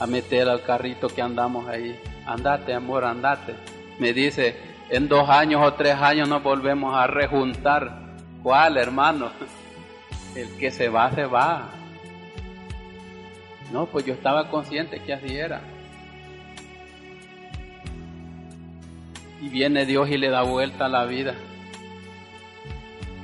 a 0.00 0.06
meter 0.06 0.48
al 0.48 0.62
carrito 0.62 1.08
que 1.08 1.20
andamos 1.20 1.68
ahí. 1.68 1.98
Andate, 2.24 2.72
amor, 2.72 3.04
andate. 3.04 3.54
Me 3.98 4.14
dice, 4.14 4.56
en 4.88 5.08
dos 5.08 5.28
años 5.28 5.60
o 5.62 5.74
tres 5.74 5.96
años 5.96 6.28
nos 6.28 6.42
volvemos 6.42 6.94
a 6.96 7.06
rejuntar. 7.06 8.04
¿Cuál, 8.42 8.76
hermano? 8.76 9.30
El 10.34 10.50
que 10.58 10.70
se 10.70 10.88
va, 10.88 11.10
se 11.12 11.24
va. 11.26 11.70
No, 13.72 13.86
pues 13.86 14.04
yo 14.04 14.14
estaba 14.14 14.50
consciente 14.50 15.00
que 15.00 15.12
así 15.12 15.36
era. 15.36 15.60
Y 19.40 19.48
viene 19.48 19.86
Dios 19.86 20.08
y 20.08 20.16
le 20.16 20.30
da 20.30 20.42
vuelta 20.42 20.86
a 20.86 20.88
la 20.88 21.04
vida 21.04 21.34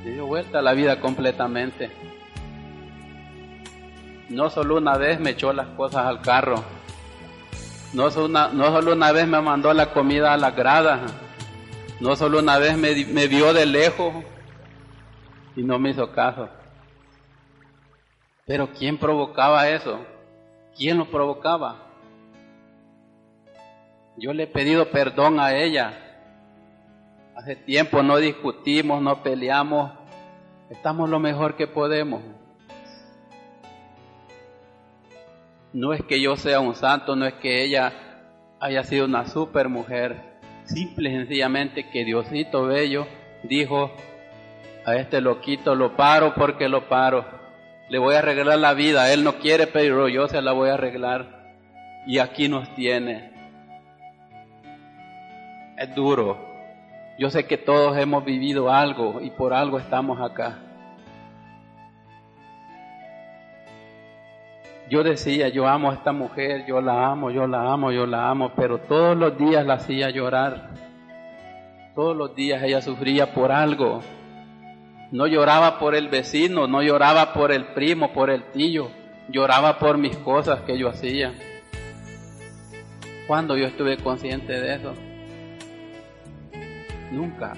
dio 0.04 0.26
vuelta 0.26 0.58
a 0.58 0.62
la 0.62 0.72
vida 0.72 1.00
completamente. 1.00 1.90
No 4.28 4.48
solo 4.50 4.76
una 4.76 4.96
vez 4.96 5.20
me 5.20 5.30
echó 5.30 5.52
las 5.52 5.68
cosas 5.68 6.06
al 6.06 6.20
carro, 6.20 6.62
no 7.92 8.10
solo 8.10 8.26
una, 8.26 8.48
no 8.48 8.70
solo 8.70 8.92
una 8.92 9.12
vez 9.12 9.26
me 9.26 9.40
mandó 9.40 9.72
la 9.74 9.92
comida 9.92 10.32
a 10.32 10.36
la 10.36 10.52
grada, 10.52 11.00
no 11.98 12.14
solo 12.14 12.38
una 12.38 12.58
vez 12.58 12.76
me, 12.76 13.04
me 13.06 13.26
vio 13.26 13.52
de 13.52 13.66
lejos 13.66 14.14
y 15.56 15.62
no 15.62 15.78
me 15.78 15.90
hizo 15.90 16.12
caso. 16.12 16.48
Pero 18.50 18.68
¿quién 18.72 18.98
provocaba 18.98 19.68
eso? 19.68 20.00
¿Quién 20.76 20.98
lo 20.98 21.08
provocaba? 21.08 21.76
Yo 24.16 24.32
le 24.32 24.42
he 24.42 24.46
pedido 24.48 24.90
perdón 24.90 25.38
a 25.38 25.54
ella 25.54 25.96
Hace 27.36 27.54
tiempo 27.54 28.02
no 28.02 28.16
discutimos, 28.16 29.00
no 29.00 29.22
peleamos, 29.22 29.92
estamos 30.68 31.08
lo 31.08 31.20
mejor 31.20 31.54
que 31.54 31.68
podemos. 31.68 32.22
No 35.72 35.92
es 35.92 36.02
que 36.02 36.20
yo 36.20 36.34
sea 36.34 36.58
un 36.58 36.74
santo, 36.74 37.14
no 37.14 37.26
es 37.26 37.34
que 37.34 37.62
ella 37.62 37.92
haya 38.58 38.82
sido 38.82 39.04
una 39.04 39.28
super 39.28 39.68
mujer, 39.68 40.40
simple 40.64 41.10
y 41.10 41.12
sencillamente 41.12 41.88
que 41.88 42.04
Diosito 42.04 42.66
Bello 42.66 43.06
dijo, 43.44 43.92
a 44.84 44.96
este 44.96 45.20
loquito 45.20 45.76
lo 45.76 45.94
paro 45.94 46.34
porque 46.34 46.68
lo 46.68 46.88
paro, 46.88 47.39
le 47.90 47.98
voy 47.98 48.14
a 48.14 48.20
arreglar 48.20 48.56
la 48.58 48.72
vida, 48.72 49.12
él 49.12 49.24
no 49.24 49.34
quiere, 49.34 49.66
pero 49.66 50.08
yo 50.08 50.28
se 50.28 50.40
la 50.40 50.52
voy 50.52 50.70
a 50.70 50.74
arreglar. 50.74 51.26
Y 52.06 52.18
aquí 52.18 52.48
nos 52.48 52.72
tiene. 52.76 53.32
Es 55.76 55.94
duro, 55.94 56.38
yo 57.18 57.30
sé 57.30 57.46
que 57.46 57.58
todos 57.58 57.98
hemos 57.98 58.24
vivido 58.24 58.72
algo 58.72 59.20
y 59.20 59.30
por 59.30 59.52
algo 59.52 59.78
estamos 59.78 60.20
acá. 60.20 60.58
Yo 64.88 65.02
decía, 65.02 65.48
yo 65.48 65.66
amo 65.66 65.90
a 65.90 65.94
esta 65.94 66.12
mujer, 66.12 66.66
yo 66.66 66.80
la 66.80 67.06
amo, 67.06 67.30
yo 67.30 67.46
la 67.46 67.72
amo, 67.72 67.92
yo 67.92 68.06
la 68.06 68.28
amo, 68.28 68.52
pero 68.56 68.78
todos 68.78 69.16
los 69.16 69.36
días 69.36 69.66
la 69.66 69.74
hacía 69.74 70.10
llorar. 70.10 70.70
Todos 71.94 72.16
los 72.16 72.34
días 72.34 72.62
ella 72.62 72.80
sufría 72.82 73.32
por 73.32 73.50
algo. 73.50 74.00
No 75.12 75.26
lloraba 75.26 75.78
por 75.78 75.94
el 75.94 76.08
vecino, 76.08 76.66
no 76.66 76.82
lloraba 76.82 77.32
por 77.32 77.50
el 77.50 77.66
primo, 77.66 78.12
por 78.12 78.30
el 78.30 78.44
tío, 78.52 78.90
lloraba 79.28 79.78
por 79.78 79.98
mis 79.98 80.16
cosas 80.18 80.60
que 80.60 80.78
yo 80.78 80.88
hacía. 80.88 81.34
Cuando 83.26 83.56
yo 83.56 83.66
estuve 83.66 83.96
consciente 83.96 84.52
de 84.52 84.74
eso? 84.74 84.94
Nunca. 87.10 87.54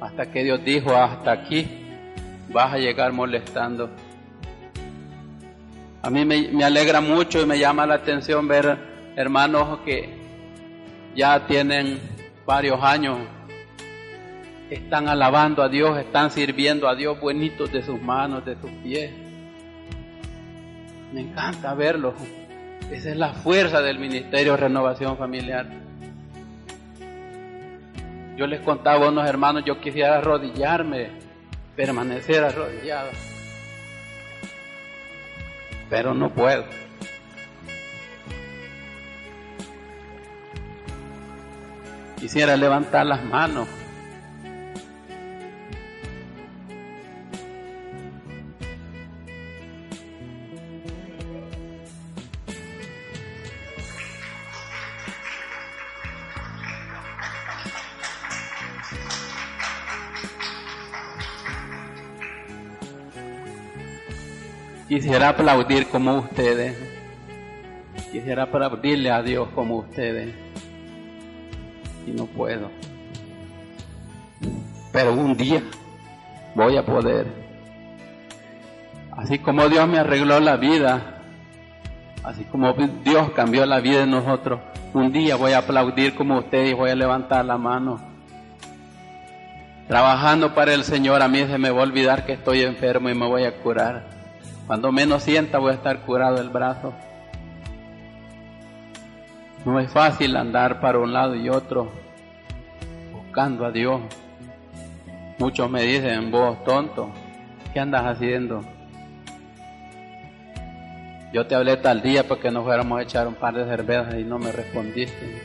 hasta 0.00 0.26
que 0.32 0.42
Dios 0.42 0.64
dijo, 0.64 0.96
hasta 0.96 1.30
aquí 1.30 1.64
vas 2.48 2.72
a 2.74 2.78
llegar 2.78 3.12
molestando. 3.12 3.88
A 6.02 6.10
mí 6.10 6.24
me, 6.24 6.48
me 6.48 6.64
alegra 6.64 7.00
mucho 7.00 7.40
y 7.40 7.46
me 7.46 7.56
llama 7.56 7.86
la 7.86 7.94
atención 7.94 8.48
ver 8.48 8.76
hermanos 9.14 9.78
que 9.84 10.12
ya 11.14 11.46
tienen 11.46 12.00
varios 12.44 12.82
años, 12.82 13.18
están 14.72 15.08
alabando 15.08 15.62
a 15.62 15.68
Dios, 15.68 15.98
están 15.98 16.30
sirviendo 16.30 16.88
a 16.88 16.94
Dios 16.94 17.20
buenitos 17.20 17.70
de 17.72 17.82
sus 17.82 18.00
manos, 18.00 18.44
de 18.44 18.56
sus 18.56 18.70
pies. 18.82 19.10
Me 21.12 21.20
encanta 21.20 21.74
verlos. 21.74 22.14
Esa 22.90 23.10
es 23.10 23.16
la 23.16 23.34
fuerza 23.34 23.82
del 23.82 23.98
Ministerio 23.98 24.56
Renovación 24.56 25.16
Familiar. 25.18 25.66
Yo 28.36 28.46
les 28.46 28.60
contaba 28.60 29.06
a 29.06 29.08
unos 29.10 29.28
hermanos, 29.28 29.62
yo 29.66 29.78
quisiera 29.80 30.16
arrodillarme, 30.16 31.10
permanecer 31.76 32.42
arrodillado. 32.42 33.10
Pero 35.90 36.14
no 36.14 36.30
puedo. 36.30 36.64
Quisiera 42.18 42.56
levantar 42.56 43.04
las 43.04 43.22
manos. 43.22 43.68
Quisiera 64.92 65.30
aplaudir 65.30 65.88
como 65.88 66.18
ustedes. 66.18 66.76
Quisiera 68.12 68.42
aplaudirle 68.42 69.10
a 69.10 69.22
Dios 69.22 69.48
como 69.54 69.78
ustedes. 69.78 70.34
Y 72.06 72.10
no 72.10 72.26
puedo. 72.26 72.68
Pero 74.92 75.14
un 75.14 75.34
día 75.34 75.62
voy 76.54 76.76
a 76.76 76.84
poder. 76.84 77.26
Así 79.12 79.38
como 79.38 79.66
Dios 79.70 79.88
me 79.88 79.98
arregló 79.98 80.38
la 80.40 80.58
vida, 80.58 81.22
así 82.22 82.44
como 82.44 82.74
Dios 83.02 83.30
cambió 83.30 83.64
la 83.64 83.80
vida 83.80 84.00
de 84.00 84.06
nosotros, 84.06 84.60
un 84.92 85.10
día 85.10 85.36
voy 85.36 85.52
a 85.52 85.60
aplaudir 85.60 86.14
como 86.14 86.38
ustedes 86.38 86.72
y 86.72 86.74
voy 86.74 86.90
a 86.90 86.94
levantar 86.94 87.46
la 87.46 87.56
mano. 87.56 87.98
Trabajando 89.88 90.54
para 90.54 90.74
el 90.74 90.84
Señor, 90.84 91.22
a 91.22 91.28
mí 91.28 91.46
se 91.46 91.56
me 91.56 91.70
va 91.70 91.80
a 91.80 91.84
olvidar 91.84 92.26
que 92.26 92.34
estoy 92.34 92.60
enfermo 92.60 93.08
y 93.08 93.14
me 93.14 93.26
voy 93.26 93.44
a 93.44 93.56
curar. 93.56 94.20
Cuando 94.66 94.92
menos 94.92 95.22
sienta 95.22 95.58
voy 95.58 95.72
a 95.72 95.74
estar 95.74 96.00
curado 96.02 96.40
el 96.40 96.48
brazo. 96.48 96.92
No 99.64 99.78
es 99.78 99.90
fácil 99.90 100.36
andar 100.36 100.80
para 100.80 100.98
un 100.98 101.12
lado 101.12 101.34
y 101.34 101.48
otro 101.48 101.90
buscando 103.12 103.64
a 103.64 103.70
Dios. 103.70 104.00
Muchos 105.38 105.70
me 105.70 105.82
dicen, 105.82 106.30
vos 106.30 106.62
tonto, 106.64 107.10
¿qué 107.72 107.80
andas 107.80 108.04
haciendo? 108.04 108.62
Yo 111.32 111.46
te 111.46 111.54
hablé 111.54 111.78
tal 111.78 112.02
día 112.02 112.28
porque 112.28 112.50
nos 112.50 112.64
fuéramos 112.64 112.98
a 112.98 113.02
echar 113.02 113.26
un 113.26 113.34
par 113.34 113.54
de 113.54 113.64
cervezas 113.64 114.16
y 114.16 114.24
no 114.24 114.38
me 114.38 114.52
respondiste. 114.52 115.42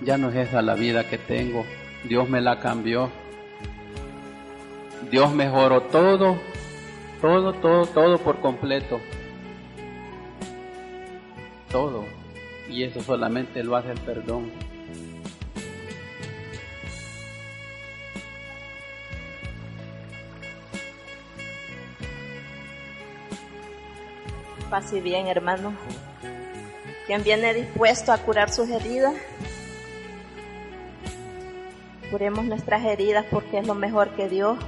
Ya 0.00 0.16
no 0.16 0.30
es 0.30 0.48
esa 0.48 0.62
la 0.62 0.74
vida 0.74 1.04
que 1.04 1.18
tengo. 1.18 1.64
Dios 2.04 2.28
me 2.28 2.40
la 2.40 2.60
cambió. 2.60 3.10
Dios 5.10 5.32
mejoró 5.32 5.82
todo, 5.82 6.36
todo, 7.20 7.52
todo, 7.54 7.86
todo 7.86 8.18
por 8.18 8.40
completo. 8.40 9.00
Todo. 11.70 12.04
Y 12.68 12.84
eso 12.84 13.02
solamente 13.02 13.62
lo 13.62 13.76
hace 13.76 13.92
el 13.92 14.00
perdón. 14.00 14.50
Pase 24.70 25.00
bien, 25.00 25.26
hermano. 25.26 25.74
Quien 27.06 27.22
viene 27.22 27.52
dispuesto 27.52 28.12
a 28.12 28.18
curar 28.18 28.50
sus 28.50 28.70
heridas, 28.70 29.14
curemos 32.10 32.44
nuestras 32.44 32.84
heridas 32.84 33.26
porque 33.30 33.58
es 33.58 33.66
lo 33.66 33.74
mejor 33.74 34.10
que 34.10 34.28
Dios 34.28 34.58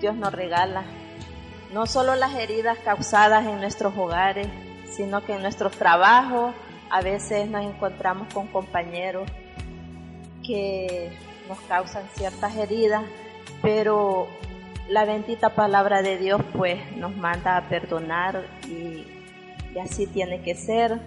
Dios 0.00 0.16
nos 0.16 0.32
regala. 0.32 0.84
No 1.72 1.86
solo 1.86 2.14
las 2.14 2.34
heridas 2.34 2.78
causadas 2.78 3.46
en 3.46 3.58
nuestros 3.60 3.96
hogares, 3.96 4.48
sino 4.90 5.24
que 5.24 5.34
en 5.34 5.42
nuestros 5.42 5.72
trabajos 5.72 6.54
a 6.90 7.02
veces 7.02 7.48
nos 7.48 7.64
encontramos 7.64 8.32
con 8.32 8.46
compañeros 8.46 9.28
que 10.44 11.10
nos 11.48 11.58
causan 11.62 12.04
ciertas 12.14 12.56
heridas, 12.56 13.02
pero 13.62 14.28
la 14.88 15.04
bendita 15.04 15.50
palabra 15.50 16.02
de 16.02 16.18
Dios 16.18 16.40
pues 16.52 16.78
nos 16.96 17.16
manda 17.16 17.56
a 17.56 17.68
perdonar 17.68 18.46
y, 18.68 19.04
así 19.80 20.06
tiene 20.06 20.40
que 20.40 20.54
ser. 20.54 20.98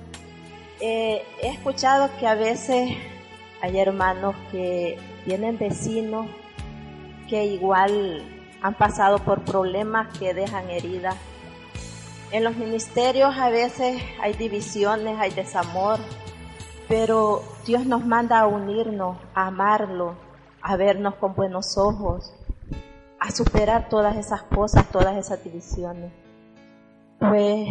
Eh, 0.80 1.24
he 1.42 1.48
escuchado 1.50 2.10
que 2.20 2.28
a 2.28 2.36
veces 2.36 2.92
hay 3.62 3.80
hermanos 3.80 4.36
que 4.52 4.98
tienen 5.26 5.58
vecinos 5.58 6.28
que 7.28 7.46
igual 7.46 8.39
han 8.62 8.74
pasado 8.76 9.20
por 9.20 9.44
problemas 9.44 10.18
que 10.18 10.34
dejan 10.34 10.70
heridas. 10.70 11.16
En 12.32 12.44
los 12.44 12.56
ministerios 12.56 13.38
a 13.38 13.50
veces 13.50 14.02
hay 14.22 14.34
divisiones, 14.34 15.20
hay 15.20 15.32
desamor, 15.32 16.00
pero 16.88 17.42
Dios 17.66 17.86
nos 17.86 18.06
manda 18.06 18.40
a 18.40 18.48
unirnos, 18.48 19.18
a 19.34 19.48
amarlo, 19.48 20.16
a 20.62 20.76
vernos 20.76 21.16
con 21.16 21.36
buenos 21.36 21.78
ojos, 21.78 22.34
a 23.20 23.32
superar 23.32 23.90
todas 23.90 24.16
esas 24.18 24.44
cosas, 24.44 24.90
todas 24.92 25.18
esas 25.18 25.44
divisiones. 25.44 26.12
Pues 27.20 27.70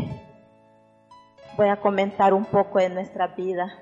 voy 1.57 1.69
a 1.69 1.81
comentar 1.81 2.35
un 2.35 2.45
poco 2.45 2.79
de 2.79 2.89
nuestra 2.89 3.29
vida. 3.29 3.73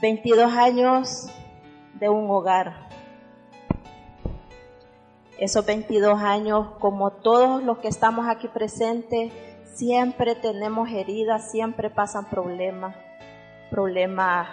22 0.00 0.52
años 0.52 1.28
de 1.94 2.08
un 2.08 2.30
hogar 2.30 2.88
esos 5.38 5.64
22 5.64 6.20
años, 6.20 6.66
como 6.80 7.12
todos 7.12 7.62
los 7.62 7.78
que 7.78 7.86
estamos 7.86 8.26
aquí 8.26 8.48
presentes, 8.48 9.32
siempre 9.74 10.34
tenemos 10.34 10.90
heridas, 10.90 11.50
siempre 11.50 11.90
pasan 11.90 12.28
problemas. 12.28 12.96
Problemas, 13.70 14.48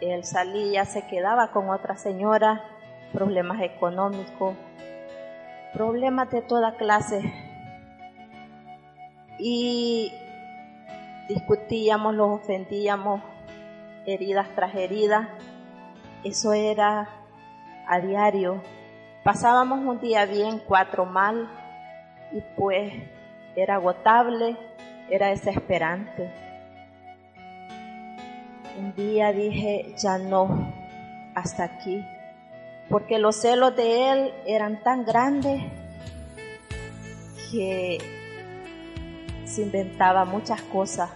él 0.00 0.22
salía, 0.22 0.84
se 0.84 1.06
quedaba 1.08 1.50
con 1.50 1.68
otra 1.68 1.96
señora, 1.96 2.62
problemas 3.12 3.60
económicos, 3.62 4.54
problemas 5.72 6.30
de 6.30 6.42
toda 6.42 6.76
clase. 6.76 7.20
Y 9.40 10.12
discutíamos, 11.28 12.14
los 12.14 12.40
ofendíamos, 12.40 13.20
heridas 14.06 14.46
tras 14.54 14.76
heridas. 14.76 15.26
Eso 16.22 16.52
era 16.52 17.08
a 17.88 17.98
diario 17.98 18.62
Pasábamos 19.24 19.78
un 19.86 20.00
día 20.00 20.26
bien, 20.26 20.60
cuatro 20.68 21.06
mal, 21.06 21.48
y 22.30 22.42
pues 22.58 22.92
era 23.56 23.76
agotable, 23.76 24.54
era 25.08 25.28
desesperante. 25.28 26.30
Un 28.78 28.94
día 28.94 29.32
dije, 29.32 29.94
ya 29.96 30.18
no, 30.18 30.70
hasta 31.34 31.64
aquí, 31.64 32.04
porque 32.90 33.18
los 33.18 33.36
celos 33.36 33.74
de 33.74 34.10
él 34.12 34.34
eran 34.46 34.82
tan 34.82 35.06
grandes 35.06 35.62
que 37.50 37.96
se 39.46 39.62
inventaba 39.62 40.26
muchas 40.26 40.60
cosas, 40.60 41.08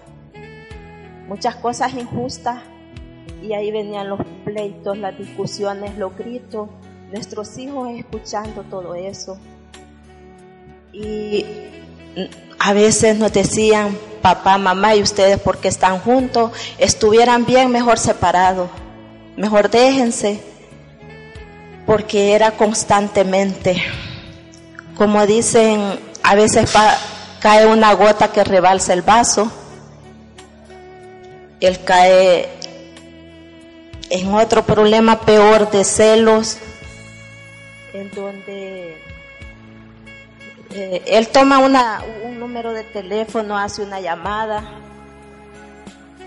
muchas 1.26 1.56
cosas 1.56 1.92
injustas, 1.92 2.62
y 3.42 3.52
ahí 3.52 3.70
venían 3.70 4.08
los 4.08 4.20
pleitos, 4.46 4.96
las 4.96 5.18
discusiones, 5.18 5.98
los 5.98 6.16
gritos, 6.16 6.70
nuestros 7.12 7.56
hijos 7.58 7.88
escuchando 7.96 8.62
todo 8.64 8.94
eso. 8.94 9.38
Y 10.92 11.44
a 12.58 12.72
veces 12.72 13.18
nos 13.18 13.32
decían, 13.32 13.96
papá, 14.22 14.58
mamá 14.58 14.94
y 14.94 15.02
ustedes 15.02 15.38
porque 15.40 15.68
están 15.68 16.00
juntos, 16.00 16.52
estuvieran 16.78 17.44
bien 17.44 17.70
mejor 17.70 17.98
separados, 17.98 18.68
mejor 19.36 19.70
déjense, 19.70 20.42
porque 21.86 22.34
era 22.34 22.52
constantemente. 22.52 23.82
Como 24.96 25.26
dicen, 25.26 25.98
a 26.22 26.34
veces 26.34 26.70
cae 27.40 27.66
una 27.66 27.92
gota 27.94 28.32
que 28.32 28.42
rebalsa 28.42 28.92
el 28.92 29.02
vaso, 29.02 29.50
él 31.60 31.78
cae 31.84 32.48
en 34.10 34.34
otro 34.34 34.64
problema 34.64 35.20
peor 35.20 35.70
de 35.70 35.84
celos, 35.84 36.58
en 38.00 38.10
donde 38.10 39.02
eh, 40.70 41.02
él 41.06 41.28
toma 41.28 41.58
una, 41.58 42.02
un 42.24 42.38
número 42.38 42.72
de 42.72 42.84
teléfono, 42.84 43.56
hace 43.56 43.82
una 43.82 44.00
llamada, 44.00 44.62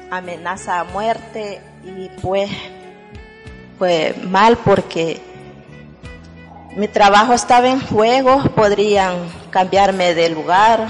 amenaza 0.09 0.79
a 0.79 0.83
muerte 0.83 1.61
y 1.83 2.09
pues 2.21 2.49
fue 3.77 4.15
mal 4.23 4.57
porque 4.57 5.21
mi 6.75 6.87
trabajo 6.87 7.33
estaba 7.33 7.69
en 7.69 7.81
juego, 7.81 8.43
podrían 8.55 9.29
cambiarme 9.49 10.13
de 10.13 10.29
lugar, 10.29 10.87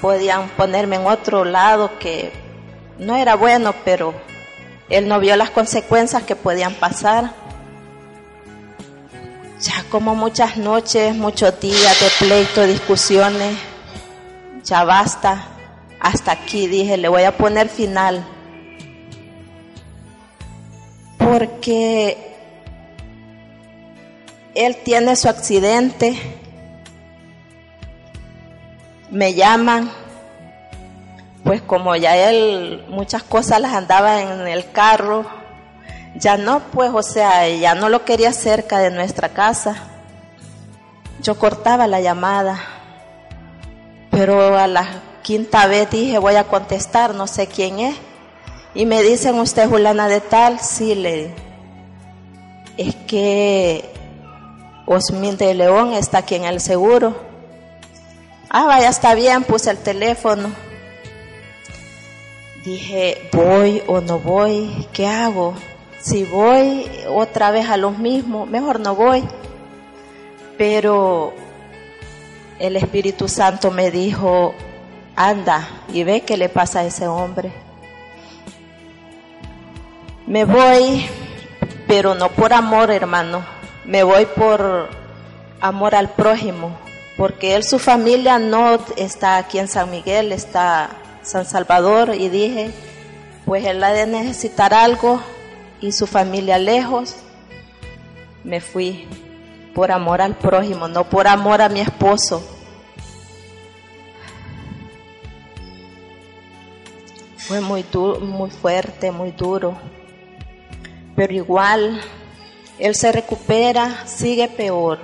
podían 0.00 0.48
ponerme 0.50 0.96
en 0.96 1.06
otro 1.06 1.44
lado 1.44 1.98
que 1.98 2.32
no 2.98 3.16
era 3.16 3.34
bueno, 3.34 3.74
pero 3.84 4.14
él 4.88 5.08
no 5.08 5.18
vio 5.18 5.36
las 5.36 5.50
consecuencias 5.50 6.22
que 6.22 6.36
podían 6.36 6.74
pasar. 6.74 7.45
Ya 9.60 9.84
como 9.90 10.14
muchas 10.14 10.58
noches, 10.58 11.14
muchos 11.14 11.58
días 11.60 11.98
de 12.00 12.08
pleito, 12.18 12.64
discusiones, 12.64 13.56
ya 14.62 14.84
basta. 14.84 15.48
Hasta 15.98 16.32
aquí 16.32 16.66
dije, 16.66 16.98
le 16.98 17.08
voy 17.08 17.22
a 17.22 17.36
poner 17.38 17.70
final. 17.70 18.22
Porque 21.16 22.34
él 24.54 24.76
tiene 24.84 25.16
su 25.16 25.28
accidente, 25.30 26.18
me 29.10 29.32
llaman, 29.32 29.90
pues 31.44 31.62
como 31.62 31.96
ya 31.96 32.14
él 32.16 32.84
muchas 32.88 33.22
cosas 33.22 33.60
las 33.60 33.72
andaba 33.72 34.20
en 34.20 34.46
el 34.46 34.70
carro, 34.70 35.24
ya 36.18 36.36
no, 36.36 36.60
pues, 36.72 36.90
o 36.92 37.02
sea, 37.02 37.48
ya 37.48 37.74
no 37.74 37.88
lo 37.88 38.04
quería 38.04 38.32
cerca 38.32 38.78
de 38.78 38.90
nuestra 38.90 39.30
casa. 39.30 39.76
Yo 41.22 41.38
cortaba 41.38 41.86
la 41.86 42.00
llamada, 42.00 42.58
pero 44.10 44.58
a 44.58 44.66
la 44.66 44.86
quinta 45.22 45.66
vez 45.66 45.90
dije, 45.90 46.18
voy 46.18 46.36
a 46.36 46.44
contestar, 46.44 47.14
no 47.14 47.26
sé 47.26 47.46
quién 47.46 47.80
es. 47.80 47.96
Y 48.74 48.86
me 48.86 49.02
dicen, 49.02 49.38
¿usted 49.38 49.68
Juliana 49.68 50.08
de 50.08 50.20
tal? 50.20 50.60
Sí, 50.60 50.94
le 50.94 51.34
Es 52.76 52.94
que 53.06 53.90
Osmin 54.86 55.36
de 55.36 55.54
León 55.54 55.94
está 55.94 56.18
aquí 56.18 56.34
en 56.34 56.44
el 56.44 56.60
seguro. 56.60 57.16
Ah, 58.50 58.64
vaya, 58.66 58.88
está 58.88 59.14
bien, 59.14 59.44
puse 59.44 59.70
el 59.70 59.78
teléfono. 59.78 60.50
Dije, 62.64 63.28
¿voy 63.32 63.82
o 63.86 64.00
no 64.00 64.18
voy? 64.18 64.86
¿Qué 64.92 65.06
hago? 65.06 65.54
Si 66.00 66.24
voy 66.24 66.88
otra 67.08 67.50
vez 67.50 67.68
a 67.68 67.76
los 67.76 67.98
mismos, 67.98 68.48
mejor 68.48 68.80
no 68.80 68.94
voy. 68.94 69.24
Pero 70.58 71.34
el 72.58 72.76
Espíritu 72.76 73.28
Santo 73.28 73.70
me 73.70 73.90
dijo, 73.90 74.54
anda 75.14 75.68
y 75.92 76.04
ve 76.04 76.22
qué 76.22 76.36
le 76.36 76.48
pasa 76.48 76.80
a 76.80 76.84
ese 76.84 77.06
hombre. 77.06 77.52
Me 80.26 80.44
voy, 80.44 81.06
pero 81.86 82.14
no 82.14 82.30
por 82.30 82.52
amor, 82.52 82.90
hermano. 82.90 83.44
Me 83.84 84.02
voy 84.02 84.26
por 84.26 84.88
amor 85.60 85.94
al 85.94 86.10
prójimo, 86.10 86.76
porque 87.16 87.54
él, 87.54 87.64
su 87.64 87.78
familia 87.78 88.38
no 88.38 88.78
está 88.96 89.36
aquí 89.36 89.58
en 89.58 89.68
San 89.68 89.90
Miguel, 89.90 90.32
está 90.32 90.90
San 91.22 91.44
Salvador 91.44 92.14
y 92.14 92.28
dije, 92.28 92.72
pues 93.44 93.64
él 93.64 93.82
ha 93.84 93.92
de 93.92 94.06
necesitar 94.06 94.74
algo, 94.74 95.20
y 95.80 95.92
su 95.92 96.06
familia 96.06 96.58
lejos, 96.58 97.16
me 98.44 98.60
fui 98.60 99.06
por 99.74 99.92
amor 99.92 100.22
al 100.22 100.36
prójimo, 100.36 100.88
no 100.88 101.04
por 101.04 101.26
amor 101.26 101.60
a 101.60 101.68
mi 101.68 101.80
esposo. 101.80 102.42
Fue 107.36 107.60
muy, 107.60 107.84
muy 108.22 108.50
fuerte, 108.50 109.12
muy 109.12 109.32
duro, 109.32 109.76
pero 111.14 111.32
igual 111.32 112.00
él 112.78 112.94
se 112.94 113.12
recupera, 113.12 114.06
sigue 114.06 114.48
peor. 114.48 114.98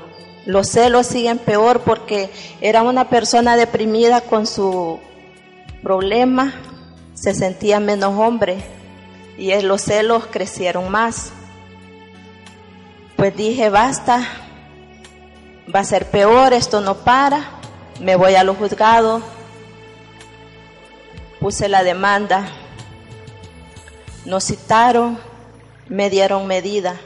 Los 0.44 0.70
celos 0.70 1.06
siguen 1.06 1.38
peor 1.38 1.80
porque 1.82 2.30
era 2.60 2.82
una 2.82 3.08
persona 3.08 3.56
deprimida 3.56 4.22
con 4.22 4.46
su 4.46 4.98
problema, 5.82 6.52
se 7.14 7.34
sentía 7.34 7.78
menos 7.78 8.18
hombre 8.18 8.81
y 9.36 9.58
los 9.62 9.82
celos 9.82 10.26
crecieron 10.30 10.90
más. 10.90 11.32
Pues 13.16 13.36
dije, 13.36 13.68
basta, 13.70 14.26
va 15.74 15.80
a 15.80 15.84
ser 15.84 16.10
peor, 16.10 16.52
esto 16.52 16.80
no 16.80 16.96
para, 16.96 17.44
me 18.00 18.16
voy 18.16 18.34
a 18.34 18.44
los 18.44 18.56
juzgados, 18.56 19.22
puse 21.40 21.68
la 21.68 21.82
demanda, 21.82 22.46
nos 24.24 24.44
citaron, 24.44 25.18
me 25.88 26.10
dieron 26.10 26.46
medida. 26.46 27.00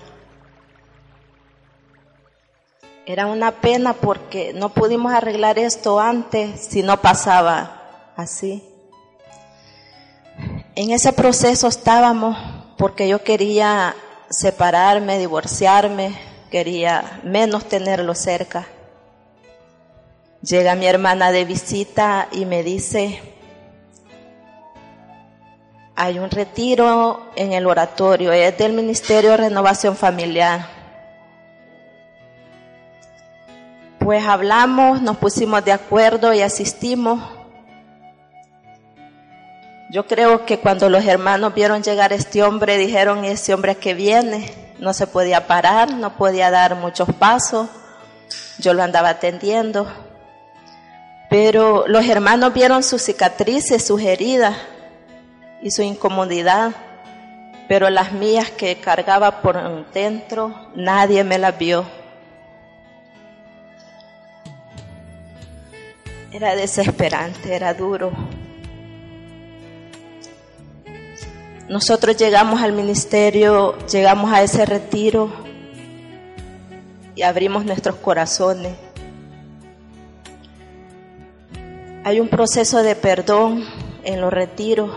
Era 3.04 3.26
una 3.26 3.52
pena 3.52 3.92
porque 3.92 4.52
no 4.52 4.70
pudimos 4.70 5.12
arreglar 5.12 5.58
esto 5.58 6.00
antes 6.00 6.60
si 6.60 6.82
no 6.82 7.00
pasaba 7.00 8.12
así. 8.16 8.64
En 10.78 10.90
ese 10.90 11.14
proceso 11.14 11.68
estábamos 11.68 12.36
porque 12.76 13.08
yo 13.08 13.24
quería 13.24 13.96
separarme, 14.28 15.18
divorciarme, 15.18 16.14
quería 16.50 17.20
menos 17.24 17.64
tenerlo 17.64 18.14
cerca. 18.14 18.66
Llega 20.42 20.74
mi 20.74 20.86
hermana 20.86 21.32
de 21.32 21.46
visita 21.46 22.28
y 22.30 22.44
me 22.44 22.62
dice, 22.62 23.22
hay 25.94 26.18
un 26.18 26.30
retiro 26.30 27.30
en 27.36 27.54
el 27.54 27.66
oratorio, 27.66 28.30
es 28.32 28.58
del 28.58 28.74
Ministerio 28.74 29.30
de 29.30 29.36
Renovación 29.38 29.96
Familiar. 29.96 30.68
Pues 33.98 34.26
hablamos, 34.26 35.00
nos 35.00 35.16
pusimos 35.16 35.64
de 35.64 35.72
acuerdo 35.72 36.34
y 36.34 36.42
asistimos. 36.42 37.35
Yo 39.88 40.06
creo 40.06 40.44
que 40.46 40.58
cuando 40.58 40.88
los 40.88 41.04
hermanos 41.04 41.54
vieron 41.54 41.82
llegar 41.82 42.12
este 42.12 42.42
hombre, 42.42 42.76
dijeron, 42.76 43.24
ese 43.24 43.54
hombre 43.54 43.76
que 43.76 43.94
viene, 43.94 44.52
no 44.80 44.92
se 44.92 45.06
podía 45.06 45.46
parar, 45.46 45.92
no 45.94 46.16
podía 46.16 46.50
dar 46.50 46.74
muchos 46.74 47.08
pasos, 47.14 47.68
yo 48.58 48.74
lo 48.74 48.82
andaba 48.82 49.10
atendiendo. 49.10 49.86
Pero 51.30 51.86
los 51.86 52.04
hermanos 52.08 52.52
vieron 52.52 52.82
sus 52.82 53.02
cicatrices, 53.02 53.86
sus 53.86 54.02
heridas 54.02 54.56
y 55.62 55.70
su 55.70 55.82
incomodidad, 55.82 56.72
pero 57.68 57.88
las 57.88 58.12
mías 58.12 58.50
que 58.50 58.76
cargaba 58.80 59.40
por 59.40 59.88
dentro, 59.92 60.70
nadie 60.74 61.22
me 61.22 61.38
las 61.38 61.56
vio. 61.56 61.84
Era 66.32 66.56
desesperante, 66.56 67.54
era 67.54 67.72
duro. 67.72 68.10
Nosotros 71.68 72.16
llegamos 72.16 72.62
al 72.62 72.72
ministerio, 72.72 73.76
llegamos 73.88 74.32
a 74.32 74.40
ese 74.40 74.64
retiro 74.64 75.32
y 77.16 77.22
abrimos 77.22 77.64
nuestros 77.64 77.96
corazones. 77.96 78.76
Hay 82.04 82.20
un 82.20 82.28
proceso 82.28 82.84
de 82.84 82.94
perdón 82.94 83.64
en 84.04 84.20
los 84.20 84.32
retiros. 84.32 84.92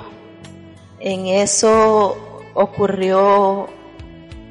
En 1.00 1.26
eso 1.26 2.46
ocurrió 2.54 3.68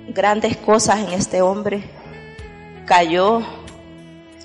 grandes 0.08 0.56
cosas 0.56 0.98
en 0.98 1.12
este 1.12 1.40
hombre. 1.40 1.88
Cayó 2.84 3.42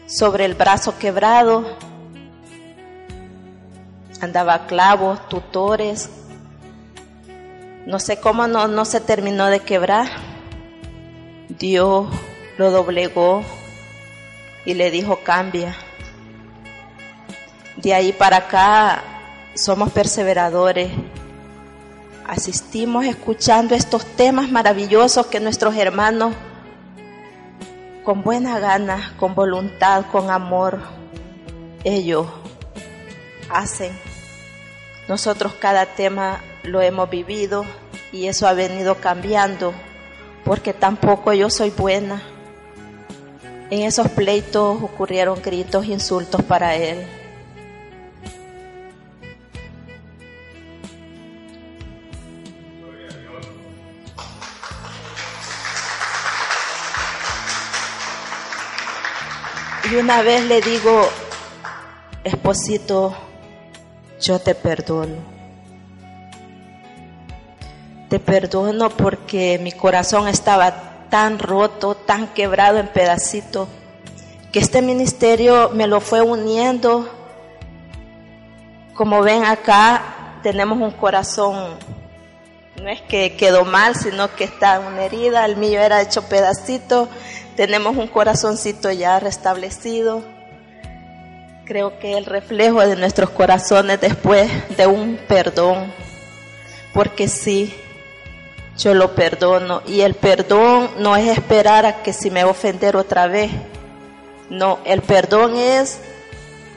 sobre 0.06 0.46
el 0.46 0.54
brazo 0.54 1.00
quebrado, 1.00 1.66
andaba 4.22 4.68
clavos, 4.68 5.28
tutores, 5.28 6.08
no 7.86 8.00
sé 8.00 8.18
cómo 8.18 8.48
no, 8.48 8.68
no 8.68 8.86
se 8.86 9.02
terminó 9.02 9.48
de 9.48 9.60
quebrar. 9.60 10.08
Dios 11.50 12.08
lo 12.58 12.72
doblegó 12.72 13.44
y 14.66 14.74
le 14.74 14.90
dijo 14.90 15.20
cambia. 15.24 15.76
De 17.78 17.94
ahí 17.94 18.14
para 18.14 18.38
acá 18.38 19.04
somos 19.54 19.92
perseveradores. 19.92 20.92
Asistimos 22.26 23.06
escuchando 23.06 23.76
estos 23.76 24.06
temas 24.06 24.50
maravillosos 24.50 25.28
que 25.28 25.42
nuestros 25.42 25.76
hermanos 25.76 26.34
con 28.06 28.22
buena 28.22 28.60
gana, 28.60 29.14
con 29.18 29.36
voluntad, 29.36 30.06
con 30.12 30.30
amor, 30.30 30.80
ellos 31.84 32.28
hacen. 33.50 33.92
Nosotros 35.08 35.54
cada 35.60 35.86
tema 35.86 36.40
lo 36.64 36.82
hemos 36.82 37.10
vivido 37.10 37.66
y 38.12 38.28
eso 38.28 38.48
ha 38.48 38.54
venido 38.54 38.96
cambiando 38.96 39.74
porque 40.44 40.74
tampoco 40.74 41.34
yo 41.34 41.50
soy 41.50 41.70
buena. 41.70 42.22
En 43.70 43.84
esos 43.84 44.10
pleitos 44.10 44.82
ocurrieron 44.84 45.42
gritos, 45.42 45.86
insultos 45.86 46.44
para 46.44 46.76
él. 46.76 47.08
Y 59.92 59.96
una 59.96 60.22
vez 60.22 60.44
le 60.46 60.62
digo, 60.62 61.08
esposito, 62.24 63.16
yo 64.20 64.40
te 64.40 64.56
perdono. 64.56 65.33
Te 68.14 68.20
perdono 68.20 68.92
porque 68.92 69.58
mi 69.58 69.72
corazón 69.72 70.28
estaba 70.28 71.08
tan 71.10 71.40
roto, 71.40 71.96
tan 71.96 72.28
quebrado 72.28 72.78
en 72.78 72.86
pedacitos, 72.86 73.68
que 74.52 74.60
este 74.60 74.84
ministerio 74.84 75.72
me 75.74 75.88
lo 75.88 76.00
fue 76.00 76.22
uniendo. 76.22 77.10
Como 78.94 79.24
ven 79.24 79.44
acá, 79.44 80.38
tenemos 80.44 80.78
un 80.80 80.92
corazón, 80.92 81.76
no 82.84 82.88
es 82.88 83.02
que 83.02 83.36
quedó 83.36 83.66
mal, 83.66 83.96
sino 83.96 84.36
que 84.36 84.44
está 84.44 84.80
una 84.80 85.06
herida, 85.06 85.44
el 85.46 85.58
mío 85.58 85.80
era 85.80 86.00
hecho 86.00 86.22
pedacito, 86.30 87.10
tenemos 87.56 87.98
un 87.98 88.06
corazoncito 88.06 88.92
ya 88.92 89.20
restablecido 89.20 90.22
creo 91.66 91.98
que 91.98 92.16
el 92.16 92.26
reflejo 92.26 92.82
de 92.82 92.96
nuestros 92.96 93.32
corazones 93.32 94.00
después 94.00 94.52
de 94.78 94.86
un 94.86 95.18
perdón, 95.28 95.92
porque 96.94 97.28
sí, 97.28 97.74
yo 98.78 98.94
lo 98.94 99.16
perdono 99.16 99.82
y 99.86 100.02
el 100.02 100.16
perdón 100.16 100.90
no 101.00 101.16
es 101.16 101.38
esperar 101.38 101.86
a 101.86 102.02
que 102.04 102.14
si 102.14 102.32
me 102.32 102.44
ofender 102.44 102.96
otra 102.96 103.28
vez, 103.28 103.52
no, 104.50 104.80
el 104.86 105.02
perdón 105.02 105.56
es 105.56 106.00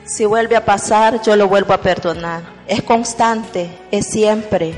si 0.05 0.25
vuelve 0.25 0.55
a 0.55 0.65
pasar, 0.65 1.21
yo 1.21 1.35
lo 1.35 1.47
vuelvo 1.47 1.73
a 1.73 1.81
perdonar, 1.81 2.43
es 2.67 2.81
constante, 2.83 3.69
es 3.91 4.07
siempre. 4.07 4.73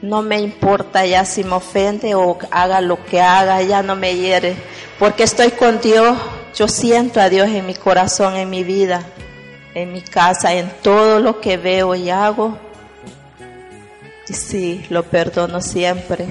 No 0.00 0.22
me 0.22 0.40
importa 0.40 1.06
ya 1.06 1.24
si 1.24 1.44
me 1.44 1.54
ofende 1.54 2.14
o 2.14 2.36
haga 2.50 2.80
lo 2.80 3.04
que 3.04 3.20
haga, 3.20 3.62
ya 3.62 3.82
no 3.82 3.94
me 3.94 4.16
hiere, 4.16 4.56
porque 4.98 5.22
estoy 5.22 5.52
con 5.52 5.80
Dios 5.80 6.18
yo 6.54 6.68
siento 6.68 7.18
a 7.20 7.30
Dios 7.30 7.48
en 7.48 7.66
mi 7.66 7.74
corazón, 7.74 8.36
en 8.36 8.50
mi 8.50 8.62
vida, 8.62 9.02
en 9.74 9.92
mi 9.92 10.02
casa, 10.02 10.52
en 10.52 10.70
todo 10.82 11.18
lo 11.18 11.40
que 11.40 11.56
veo 11.56 11.94
y 11.94 12.10
hago. 12.10 12.58
Sí, 14.24 14.86
lo 14.88 15.02
perdono 15.02 15.60
siempre. 15.60 16.26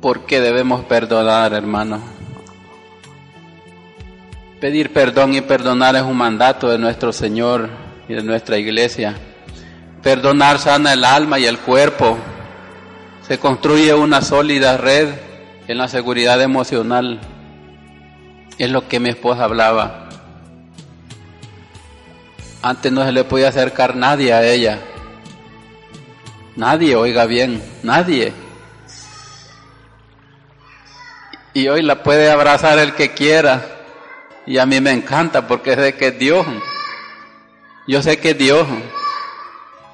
¿Por 0.00 0.24
qué 0.24 0.40
debemos 0.40 0.84
perdonar, 0.84 1.52
hermano? 1.52 2.00
Pedir 4.60 4.92
perdón 4.92 5.34
y 5.34 5.40
perdonar 5.40 5.96
es 5.96 6.02
un 6.02 6.16
mandato 6.16 6.68
de 6.68 6.78
nuestro 6.78 7.12
Señor 7.12 7.68
y 8.08 8.14
de 8.14 8.22
nuestra 8.22 8.56
iglesia. 8.56 9.16
Perdonar 10.06 10.60
sana 10.60 10.92
el 10.92 11.04
alma 11.04 11.40
y 11.40 11.46
el 11.46 11.58
cuerpo. 11.58 12.16
Se 13.26 13.40
construye 13.40 13.92
una 13.92 14.22
sólida 14.22 14.76
red 14.76 15.08
en 15.66 15.78
la 15.78 15.88
seguridad 15.88 16.40
emocional. 16.40 17.18
Es 18.56 18.70
lo 18.70 18.86
que 18.86 19.00
mi 19.00 19.08
esposa 19.08 19.42
hablaba. 19.42 20.08
Antes 22.62 22.92
no 22.92 23.04
se 23.04 23.10
le 23.10 23.24
podía 23.24 23.48
acercar 23.48 23.96
nadie 23.96 24.32
a 24.32 24.46
ella. 24.46 24.78
Nadie, 26.54 26.94
oiga 26.94 27.26
bien, 27.26 27.60
nadie. 27.82 28.32
Y 31.52 31.66
hoy 31.66 31.82
la 31.82 32.04
puede 32.04 32.30
abrazar 32.30 32.78
el 32.78 32.94
que 32.94 33.12
quiera 33.12 33.60
y 34.46 34.58
a 34.58 34.66
mí 34.66 34.80
me 34.80 34.92
encanta 34.92 35.48
porque 35.48 35.74
sé 35.74 35.96
que 35.96 36.06
es 36.06 36.18
Dios. 36.20 36.46
Yo 37.88 38.00
sé 38.02 38.20
que 38.20 38.30
es 38.30 38.38
Dios. 38.38 38.68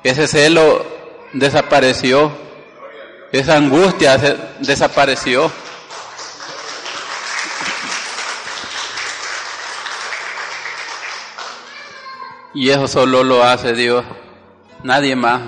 Ese 0.03 0.27
celo 0.27 0.85
desapareció. 1.33 2.33
Esa 3.31 3.57
angustia 3.57 4.19
desapareció. 4.61 5.51
Y 12.55 12.69
eso 12.69 12.87
solo 12.87 13.25
lo 13.25 13.43
hace 13.43 13.73
Dios, 13.73 14.05
nadie 14.83 15.17
más. 15.17 15.41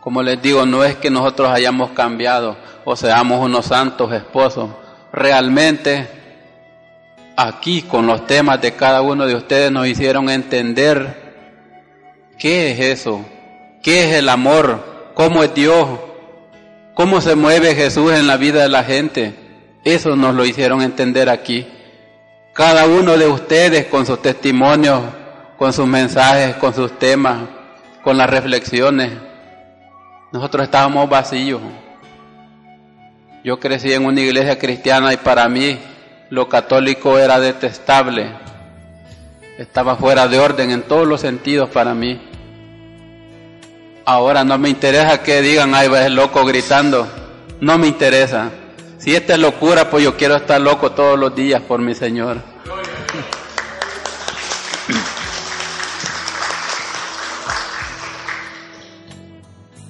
Como 0.00 0.20
les 0.20 0.42
digo, 0.42 0.66
no 0.66 0.82
es 0.82 0.96
que 0.96 1.08
nosotros 1.08 1.50
hayamos 1.50 1.90
cambiado 1.90 2.56
o 2.84 2.96
seamos 2.96 3.38
unos 3.38 3.66
santos 3.66 4.12
esposos. 4.12 4.70
Realmente 5.12 6.08
aquí 7.36 7.82
con 7.82 8.08
los 8.08 8.26
temas 8.26 8.60
de 8.60 8.74
cada 8.74 9.02
uno 9.02 9.24
de 9.24 9.36
ustedes 9.36 9.70
nos 9.70 9.86
hicieron 9.86 10.28
entender 10.28 11.21
qué 12.42 12.72
es 12.72 12.80
eso, 12.80 13.24
qué 13.84 14.02
es 14.02 14.16
el 14.16 14.28
amor, 14.28 15.12
cómo 15.14 15.44
es 15.44 15.54
Dios, 15.54 15.86
cómo 16.92 17.20
se 17.20 17.36
mueve 17.36 17.76
Jesús 17.76 18.12
en 18.12 18.26
la 18.26 18.36
vida 18.36 18.62
de 18.62 18.68
la 18.68 18.82
gente. 18.82 19.32
Eso 19.84 20.16
nos 20.16 20.34
lo 20.34 20.44
hicieron 20.44 20.82
entender 20.82 21.28
aquí. 21.28 21.68
Cada 22.52 22.86
uno 22.86 23.16
de 23.16 23.28
ustedes 23.28 23.86
con 23.86 24.06
sus 24.06 24.20
testimonios, 24.20 25.02
con 25.56 25.72
sus 25.72 25.86
mensajes, 25.86 26.56
con 26.56 26.74
sus 26.74 26.98
temas, 26.98 27.44
con 28.02 28.18
las 28.18 28.28
reflexiones. 28.28 29.12
Nosotros 30.32 30.64
estábamos 30.64 31.08
vacíos. 31.08 31.60
Yo 33.44 33.60
crecí 33.60 33.92
en 33.92 34.04
una 34.04 34.20
iglesia 34.20 34.58
cristiana 34.58 35.12
y 35.12 35.16
para 35.16 35.48
mí 35.48 35.78
lo 36.28 36.48
católico 36.48 37.20
era 37.20 37.38
detestable, 37.38 38.32
estaba 39.58 39.94
fuera 39.94 40.26
de 40.26 40.40
orden 40.40 40.72
en 40.72 40.82
todos 40.82 41.06
los 41.06 41.20
sentidos 41.20 41.70
para 41.70 41.94
mí. 41.94 42.31
Ahora 44.04 44.42
no 44.42 44.58
me 44.58 44.68
interesa 44.68 45.22
que 45.22 45.42
digan, 45.42 45.74
ay, 45.76 45.86
va 45.86 46.04
el 46.04 46.16
loco 46.16 46.44
gritando, 46.44 47.06
no 47.60 47.78
me 47.78 47.86
interesa. 47.86 48.50
Si 48.98 49.14
esta 49.14 49.34
es 49.34 49.38
locura, 49.38 49.90
pues 49.90 50.02
yo 50.02 50.16
quiero 50.16 50.34
estar 50.34 50.60
loco 50.60 50.90
todos 50.90 51.16
los 51.16 51.34
días 51.36 51.62
por 51.62 51.80
mi 51.80 51.94
Señor. 51.94 52.38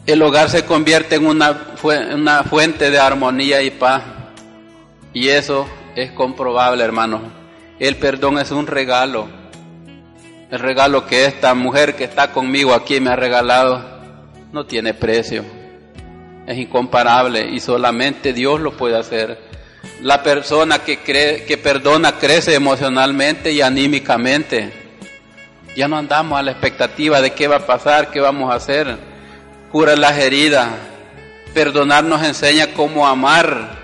El 0.04 0.20
hogar 0.20 0.50
se 0.50 0.66
convierte 0.66 1.14
en 1.14 1.26
una, 1.26 1.74
una 2.14 2.44
fuente 2.44 2.90
de 2.90 2.98
armonía 2.98 3.62
y 3.62 3.70
paz. 3.70 4.02
Y 5.14 5.28
eso 5.28 5.66
es 5.94 6.12
comprobable, 6.12 6.84
hermano. 6.84 7.22
El 7.78 7.96
perdón 7.96 8.38
es 8.38 8.50
un 8.50 8.66
regalo. 8.66 9.26
El 10.50 10.58
regalo 10.58 11.06
que 11.06 11.24
esta 11.24 11.54
mujer 11.54 11.96
que 11.96 12.04
está 12.04 12.30
conmigo 12.30 12.74
aquí 12.74 13.00
me 13.00 13.10
ha 13.10 13.16
regalado 13.16 13.91
no 14.52 14.66
tiene 14.66 14.94
precio. 14.94 15.44
Es 16.46 16.58
incomparable 16.58 17.48
y 17.50 17.60
solamente 17.60 18.32
Dios 18.32 18.60
lo 18.60 18.76
puede 18.76 18.96
hacer. 18.98 19.38
La 20.02 20.22
persona 20.22 20.80
que, 20.80 20.98
cree, 20.98 21.44
que 21.44 21.56
perdona 21.56 22.18
crece 22.18 22.54
emocionalmente 22.54 23.52
y 23.52 23.60
anímicamente. 23.60 24.72
Ya 25.74 25.88
no 25.88 25.96
andamos 25.96 26.38
a 26.38 26.42
la 26.42 26.52
expectativa 26.52 27.20
de 27.20 27.32
qué 27.32 27.48
va 27.48 27.56
a 27.56 27.66
pasar, 27.66 28.10
qué 28.10 28.20
vamos 28.20 28.52
a 28.52 28.56
hacer. 28.56 28.96
Cura 29.70 29.96
las 29.96 30.18
heridas. 30.18 30.68
Perdonar 31.54 32.04
nos 32.04 32.22
enseña 32.22 32.74
cómo 32.74 33.06
amar 33.06 33.82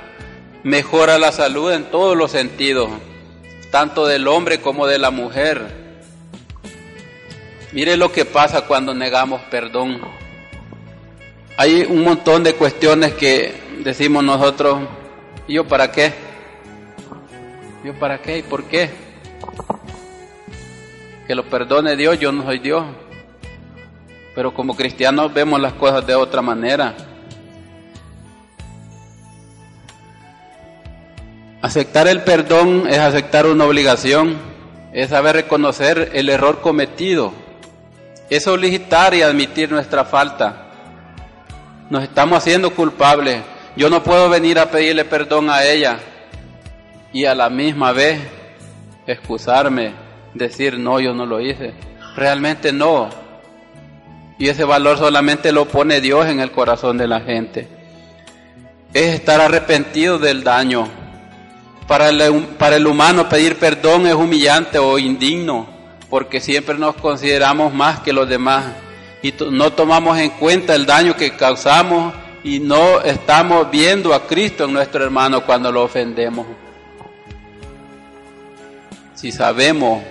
mejora 0.62 1.18
la 1.18 1.32
salud 1.32 1.72
en 1.72 1.84
todos 1.84 2.16
los 2.16 2.30
sentidos, 2.30 2.90
tanto 3.70 4.06
del 4.06 4.26
hombre 4.26 4.60
como 4.60 4.86
de 4.86 4.98
la 4.98 5.10
mujer. 5.10 5.62
Mire 7.72 7.96
lo 7.96 8.12
que 8.12 8.24
pasa 8.24 8.62
cuando 8.62 8.94
negamos 8.94 9.40
perdón. 9.50 10.00
Hay 11.60 11.82
un 11.82 12.04
montón 12.04 12.44
de 12.44 12.54
cuestiones 12.54 13.14
que 13.14 13.52
decimos 13.82 14.22
nosotros, 14.22 14.78
¿y 15.48 15.54
yo 15.54 15.66
para 15.66 15.90
qué? 15.90 16.12
¿Yo 17.82 17.98
para 17.98 18.22
qué? 18.22 18.38
¿Y 18.38 18.42
por 18.42 18.62
qué? 18.62 18.88
Que 21.26 21.34
lo 21.34 21.42
perdone 21.46 21.96
Dios, 21.96 22.20
yo 22.20 22.30
no 22.30 22.44
soy 22.44 22.60
Dios. 22.60 22.84
Pero 24.36 24.54
como 24.54 24.76
cristianos 24.76 25.34
vemos 25.34 25.60
las 25.60 25.72
cosas 25.72 26.06
de 26.06 26.14
otra 26.14 26.42
manera. 26.42 26.94
Aceptar 31.60 32.06
el 32.06 32.22
perdón 32.22 32.84
es 32.88 32.98
aceptar 32.98 33.46
una 33.46 33.64
obligación, 33.64 34.36
es 34.92 35.10
saber 35.10 35.34
reconocer 35.34 36.12
el 36.14 36.28
error 36.28 36.60
cometido, 36.60 37.32
es 38.30 38.44
solicitar 38.44 39.12
y 39.12 39.22
admitir 39.22 39.72
nuestra 39.72 40.04
falta. 40.04 40.66
Nos 41.90 42.02
estamos 42.02 42.38
haciendo 42.38 42.74
culpables. 42.74 43.40
Yo 43.74 43.88
no 43.88 44.02
puedo 44.02 44.28
venir 44.28 44.58
a 44.58 44.70
pedirle 44.70 45.04
perdón 45.06 45.48
a 45.48 45.64
ella 45.64 45.98
y 47.12 47.24
a 47.24 47.34
la 47.34 47.48
misma 47.48 47.92
vez 47.92 48.20
excusarme, 49.06 49.94
decir, 50.34 50.78
no, 50.78 51.00
yo 51.00 51.14
no 51.14 51.24
lo 51.24 51.40
hice. 51.40 51.72
Realmente 52.14 52.72
no. 52.72 53.08
Y 54.38 54.48
ese 54.48 54.64
valor 54.64 54.98
solamente 54.98 55.50
lo 55.50 55.66
pone 55.66 56.02
Dios 56.02 56.26
en 56.26 56.40
el 56.40 56.50
corazón 56.50 56.98
de 56.98 57.08
la 57.08 57.20
gente. 57.20 57.68
Es 58.92 59.14
estar 59.14 59.40
arrepentido 59.40 60.18
del 60.18 60.44
daño. 60.44 60.88
Para 61.86 62.10
el, 62.10 62.44
para 62.58 62.76
el 62.76 62.86
humano 62.86 63.30
pedir 63.30 63.56
perdón 63.56 64.06
es 64.06 64.14
humillante 64.14 64.78
o 64.78 64.98
indigno, 64.98 65.66
porque 66.10 66.38
siempre 66.38 66.76
nos 66.76 66.96
consideramos 66.96 67.72
más 67.72 68.00
que 68.00 68.12
los 68.12 68.28
demás 68.28 68.66
y 69.22 69.34
no 69.50 69.72
tomamos 69.72 70.18
en 70.18 70.30
cuenta 70.30 70.74
el 70.74 70.86
daño 70.86 71.16
que 71.16 71.36
causamos 71.36 72.14
y 72.44 72.60
no 72.60 73.00
estamos 73.00 73.70
viendo 73.70 74.14
a 74.14 74.26
Cristo 74.26 74.64
en 74.64 74.72
nuestro 74.72 75.04
hermano 75.04 75.44
cuando 75.44 75.72
lo 75.72 75.82
ofendemos. 75.82 76.46
Si 79.14 79.32
sabemos 79.32 80.02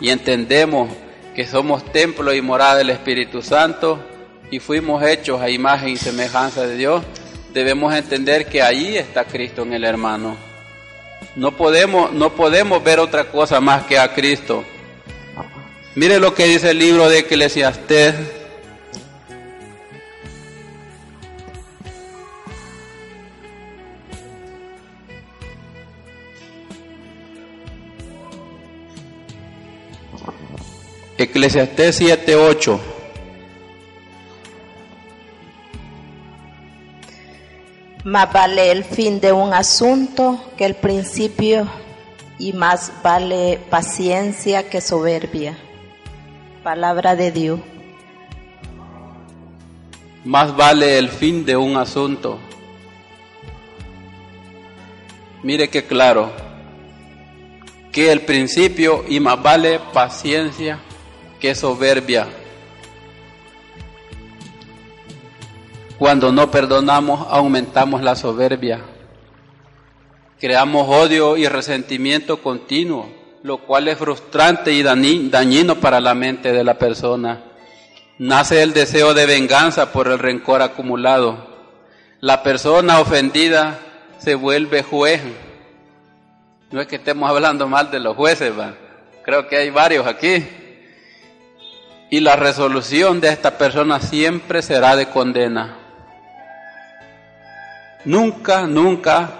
y 0.00 0.10
entendemos 0.10 0.90
que 1.34 1.46
somos 1.46 1.84
templo 1.92 2.34
y 2.34 2.42
morada 2.42 2.76
del 2.76 2.90
Espíritu 2.90 3.42
Santo 3.42 4.00
y 4.50 4.58
fuimos 4.58 5.04
hechos 5.04 5.40
a 5.40 5.50
imagen 5.50 5.90
y 5.90 5.96
semejanza 5.96 6.66
de 6.66 6.76
Dios, 6.76 7.04
debemos 7.54 7.94
entender 7.94 8.46
que 8.46 8.60
allí 8.60 8.96
está 8.96 9.24
Cristo 9.24 9.62
en 9.62 9.74
el 9.74 9.84
hermano. 9.84 10.36
No 11.36 11.52
podemos, 11.52 12.12
no 12.12 12.30
podemos 12.34 12.82
ver 12.82 12.98
otra 12.98 13.30
cosa 13.30 13.60
más 13.60 13.84
que 13.84 13.98
a 13.98 14.12
Cristo. 14.12 14.64
Mire 15.94 16.18
lo 16.18 16.34
que 16.34 16.46
dice 16.46 16.70
el 16.70 16.78
libro 16.78 17.08
de 17.08 17.20
Eclesiastés 17.20 18.14
Eclesiastés 31.18 32.00
7:8. 32.00 32.78
Más 38.04 38.32
vale 38.32 38.70
el 38.70 38.84
fin 38.84 39.18
de 39.18 39.32
un 39.32 39.52
asunto 39.52 40.40
que 40.56 40.64
el 40.64 40.76
principio 40.76 41.66
y 42.38 42.52
más 42.52 42.92
vale 43.02 43.58
paciencia 43.68 44.70
que 44.70 44.80
soberbia. 44.80 45.58
Palabra 46.62 47.16
de 47.16 47.32
Dios. 47.32 47.58
Más 50.24 50.56
vale 50.56 50.98
el 50.98 51.08
fin 51.08 51.44
de 51.44 51.56
un 51.56 51.76
asunto. 51.76 52.38
Mire 55.42 55.68
qué 55.68 55.84
claro, 55.84 56.30
que 57.90 58.12
el 58.12 58.20
principio 58.20 59.04
y 59.08 59.18
más 59.18 59.42
vale 59.42 59.80
paciencia 59.92 60.78
que 61.40 61.54
soberbia. 61.54 62.26
Cuando 65.98 66.30
no 66.32 66.50
perdonamos, 66.50 67.26
aumentamos 67.30 68.02
la 68.02 68.14
soberbia. 68.14 68.80
Creamos 70.38 70.88
odio 70.88 71.36
y 71.36 71.48
resentimiento 71.48 72.40
continuo, 72.40 73.10
lo 73.42 73.58
cual 73.58 73.88
es 73.88 73.98
frustrante 73.98 74.72
y 74.72 74.82
dañino 74.82 75.76
para 75.76 76.00
la 76.00 76.14
mente 76.14 76.52
de 76.52 76.62
la 76.62 76.78
persona. 76.78 77.42
Nace 78.18 78.62
el 78.62 78.72
deseo 78.72 79.14
de 79.14 79.26
venganza 79.26 79.92
por 79.92 80.08
el 80.08 80.18
rencor 80.18 80.62
acumulado. 80.62 81.48
La 82.20 82.42
persona 82.42 83.00
ofendida 83.00 83.78
se 84.18 84.34
vuelve 84.36 84.82
juez. 84.82 85.20
No 86.70 86.80
es 86.80 86.86
que 86.86 86.96
estemos 86.96 87.28
hablando 87.28 87.66
mal 87.66 87.90
de 87.90 88.00
los 88.00 88.16
jueces, 88.16 88.52
¿va? 88.56 88.74
creo 89.28 89.46
que 89.46 89.56
hay 89.56 89.68
varios 89.68 90.06
aquí 90.06 90.42
y 92.10 92.20
la 92.20 92.36
resolución 92.36 93.20
de 93.20 93.28
esta 93.28 93.58
persona 93.58 94.00
siempre 94.00 94.62
será 94.62 94.96
de 94.96 95.08
condena. 95.08 95.76
Nunca, 98.04 98.66
nunca 98.66 99.30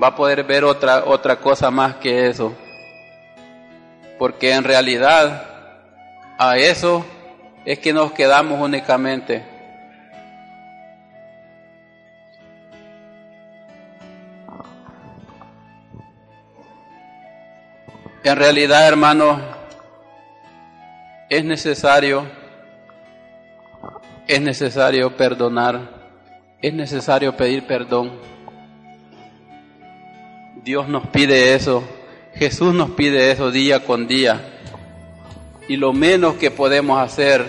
va 0.00 0.08
a 0.08 0.16
poder 0.16 0.44
ver 0.44 0.64
otra, 0.64 1.04
otra 1.04 1.36
cosa 1.36 1.70
más 1.70 1.96
que 1.96 2.28
eso. 2.28 2.54
Porque 4.18 4.52
en 4.52 4.64
realidad 4.64 5.44
a 6.38 6.56
eso 6.58 7.04
es 7.64 7.78
que 7.78 7.92
nos 7.92 8.12
quedamos 8.12 8.60
únicamente. 8.60 9.44
En 18.24 18.36
realidad, 18.36 18.86
hermanos, 18.86 19.40
es 21.30 21.44
necesario, 21.44 22.26
es 24.26 24.40
necesario 24.40 25.14
perdonar, 25.16 26.12
es 26.62 26.72
necesario 26.72 27.36
pedir 27.36 27.66
perdón. 27.66 28.12
Dios 30.64 30.88
nos 30.88 31.06
pide 31.08 31.54
eso, 31.54 31.84
Jesús 32.34 32.74
nos 32.74 32.90
pide 32.90 33.30
eso 33.30 33.50
día 33.50 33.84
con 33.84 34.06
día. 34.06 34.54
Y 35.68 35.76
lo 35.76 35.92
menos 35.92 36.36
que 36.36 36.50
podemos 36.50 36.98
hacer 36.98 37.44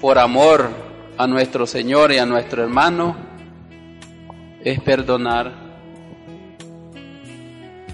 por 0.00 0.18
amor 0.18 0.70
a 1.16 1.26
nuestro 1.28 1.66
Señor 1.66 2.10
y 2.10 2.18
a 2.18 2.26
nuestro 2.26 2.62
hermano 2.62 3.16
es 4.64 4.80
perdonar. 4.80 5.52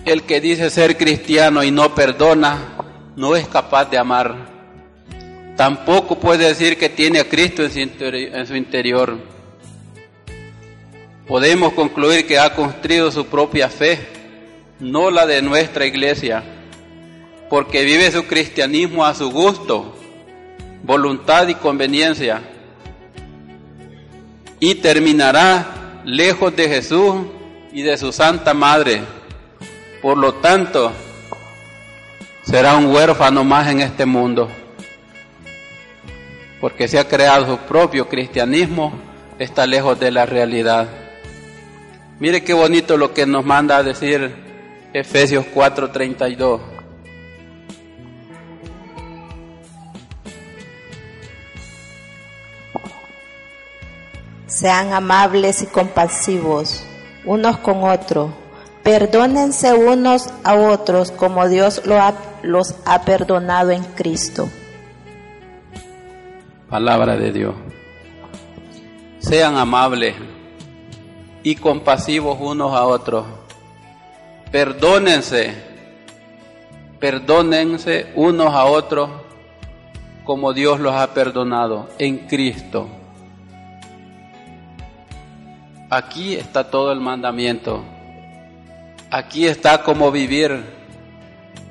El 0.07 0.23
que 0.23 0.41
dice 0.41 0.71
ser 0.71 0.97
cristiano 0.97 1.63
y 1.65 1.71
no 1.71 1.95
perdona, 1.95 2.77
no 3.17 3.37
es 3.37 3.47
capaz 3.49 3.91
de 3.91 3.99
amar. 3.99 4.56
Tampoco 5.57 6.16
puede 6.16 6.49
decir 6.49 6.77
que 6.77 6.90
tiene 6.90 7.19
a 7.19 7.29
Cristo 7.29 7.62
en 7.64 8.47
su 8.47 8.55
interior. 8.55 9.16
Podemos 11.27 11.73
concluir 11.73 12.27
que 12.27 12.38
ha 12.38 12.55
construido 12.55 13.11
su 13.11 13.27
propia 13.27 13.71
fe, 13.71 13.99
no 14.79 15.11
la 15.11 15.25
de 15.25 15.40
nuestra 15.40 15.87
iglesia, 15.87 16.45
porque 17.49 17.85
vive 17.85 18.12
su 18.12 18.27
cristianismo 18.27 19.05
a 19.07 19.14
su 19.14 19.31
gusto, 19.31 19.97
voluntad 20.83 21.49
y 21.49 21.55
conveniencia, 21.55 22.42
y 24.61 24.75
terminará 24.77 26.03
lejos 26.05 26.55
de 26.55 26.69
Jesús 26.69 27.14
y 27.73 27.81
de 27.81 27.97
su 27.97 28.12
Santa 28.12 28.53
Madre. 28.53 29.01
Por 30.03 30.19
lo 30.19 30.35
tanto, 30.35 30.92
será 32.42 32.77
un 32.77 32.87
huérfano 32.95 33.42
más 33.42 33.69
en 33.71 33.81
este 33.81 34.05
mundo 34.05 34.51
porque 36.61 36.88
se 36.88 36.99
ha 36.99 37.09
creado 37.09 37.47
su 37.47 37.59
propio 37.66 38.09
cristianismo, 38.09 38.92
está 39.38 39.66
lejos 39.66 39.99
de 40.01 40.11
la 40.11 40.27
realidad. 40.27 40.88
Mire 42.19 42.42
qué 42.42 42.55
bonito 42.55 42.97
lo 42.97 43.12
que 43.12 43.27
nos 43.27 43.45
manda 43.45 43.77
a 43.77 43.83
decir 43.83 44.35
Efesios 44.92 45.45
4:32. 45.55 46.61
Sean 54.47 54.95
amables 54.95 55.61
y 55.62 55.66
compasivos 55.66 56.83
unos 57.27 57.59
con 57.59 57.85
otros. 57.85 58.31
Perdónense 58.83 59.75
unos 59.75 60.31
a 60.45 60.55
otros 60.55 61.11
como 61.11 61.49
Dios 61.49 61.83
los 62.42 62.75
ha 62.87 63.03
perdonado 63.03 63.73
en 63.73 63.83
Cristo. 63.83 64.49
Palabra 66.68 67.17
de 67.17 67.31
Dios. 67.31 67.54
Sean 69.21 69.56
amables 69.56 70.17
y 71.44 71.54
compasivos 71.54 72.38
unos 72.40 72.73
a 72.73 72.85
otros. 72.87 73.25
Perdónense, 74.50 75.54
perdónense 76.98 78.12
unos 78.17 78.52
a 78.52 78.64
otros 78.64 79.10
como 80.25 80.52
Dios 80.52 80.81
los 80.81 80.92
ha 80.92 81.14
perdonado 81.14 81.88
en 81.98 82.27
Cristo. 82.27 82.88
Aquí 85.88 86.35
está 86.35 86.69
todo 86.69 86.90
el 86.90 86.98
mandamiento. 86.98 87.85
Aquí 89.08 89.46
está 89.46 89.85
cómo 89.85 90.10
vivir 90.10 90.64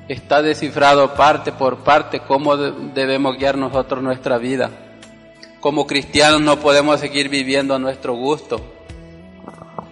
está 0.08 0.40
descifrado 0.40 1.14
parte 1.14 1.52
por 1.52 1.78
parte 1.78 2.20
cómo 2.20 2.56
debemos 2.56 3.36
guiar 3.36 3.58
nosotros 3.58 4.02
nuestra 4.02 4.38
vida. 4.38 4.85
Como 5.60 5.86
cristianos 5.86 6.40
no 6.40 6.60
podemos 6.60 7.00
seguir 7.00 7.28
viviendo 7.28 7.74
a 7.74 7.78
nuestro 7.78 8.14
gusto. 8.14 8.60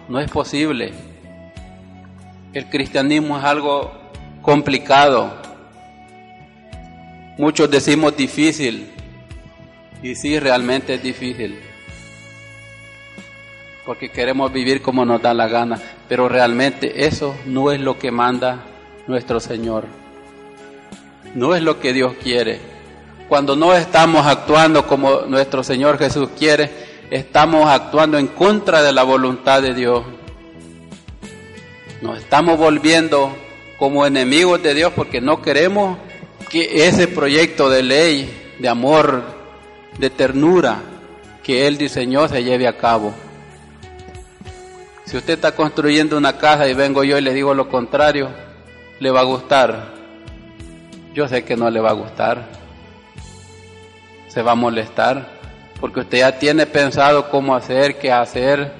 No 0.07 0.19
es 0.19 0.29
posible. 0.29 0.93
El 2.53 2.69
cristianismo 2.69 3.37
es 3.37 3.43
algo 3.43 3.91
complicado. 4.41 5.33
Muchos 7.37 7.69
decimos 7.69 8.15
difícil. 8.15 8.91
Y 10.01 10.15
sí, 10.15 10.39
realmente 10.39 10.93
es 10.93 11.03
difícil. 11.03 11.59
porque 13.85 14.09
queremos 14.09 14.51
vivir 14.51 14.81
como 14.81 15.05
nos 15.05 15.21
da 15.21 15.33
la 15.35 15.47
gana, 15.47 15.79
pero 16.09 16.27
realmente 16.27 17.05
eso 17.05 17.35
no 17.45 17.71
es 17.71 17.79
lo 17.79 17.99
que 17.99 18.09
manda 18.09 18.63
nuestro 19.07 19.39
Señor. 19.39 19.85
No 21.35 21.53
es 21.53 21.61
lo 21.61 21.79
que 21.79 21.93
Dios 21.93 22.13
quiere. 22.21 22.74
Cuando 23.27 23.55
no 23.55 23.73
estamos 23.73 24.25
actuando 24.27 24.85
como 24.85 25.21
nuestro 25.21 25.63
Señor 25.63 25.97
Jesús 25.97 26.29
quiere, 26.37 26.69
estamos 27.09 27.67
actuando 27.67 28.19
en 28.19 28.27
contra 28.27 28.83
de 28.83 28.93
la 28.93 29.01
voluntad 29.01 29.63
de 29.63 29.73
Dios. 29.73 30.03
Nos 32.01 32.19
estamos 32.19 32.57
volviendo 32.59 33.35
como 33.79 34.05
enemigos 34.05 34.61
de 34.61 34.75
Dios 34.75 34.93
porque 34.95 35.21
no 35.21 35.41
queremos 35.41 35.97
que 36.51 36.87
ese 36.87 37.07
proyecto 37.07 37.67
de 37.69 37.81
ley, 37.81 38.55
de 38.59 38.69
amor, 38.69 39.23
de 39.97 40.11
ternura 40.11 40.77
que 41.43 41.65
Él 41.67 41.77
diseñó 41.77 42.27
se 42.27 42.43
lleve 42.43 42.67
a 42.67 42.77
cabo. 42.77 43.13
Si 45.05 45.17
usted 45.17 45.33
está 45.33 45.55
construyendo 45.55 46.17
una 46.17 46.37
casa 46.37 46.67
y 46.67 46.73
vengo 46.75 47.03
yo 47.03 47.17
y 47.17 47.21
le 47.21 47.33
digo 47.33 47.55
lo 47.55 47.69
contrario, 47.69 48.29
¿le 48.99 49.09
va 49.09 49.21
a 49.21 49.25
gustar? 49.25 49.93
Yo 51.13 51.27
sé 51.27 51.43
que 51.43 51.55
no 51.55 51.69
le 51.69 51.79
va 51.79 51.89
a 51.89 51.93
gustar. 51.93 52.64
Se 54.35 54.41
va 54.43 54.51
a 54.51 54.55
molestar 54.55 55.27
porque 55.79 56.01
usted 56.01 56.17
ya 56.17 56.37
tiene 56.37 56.65
pensado 56.65 57.29
cómo 57.29 57.55
hacer, 57.55 57.97
qué 57.97 58.11
hacer, 58.11 58.73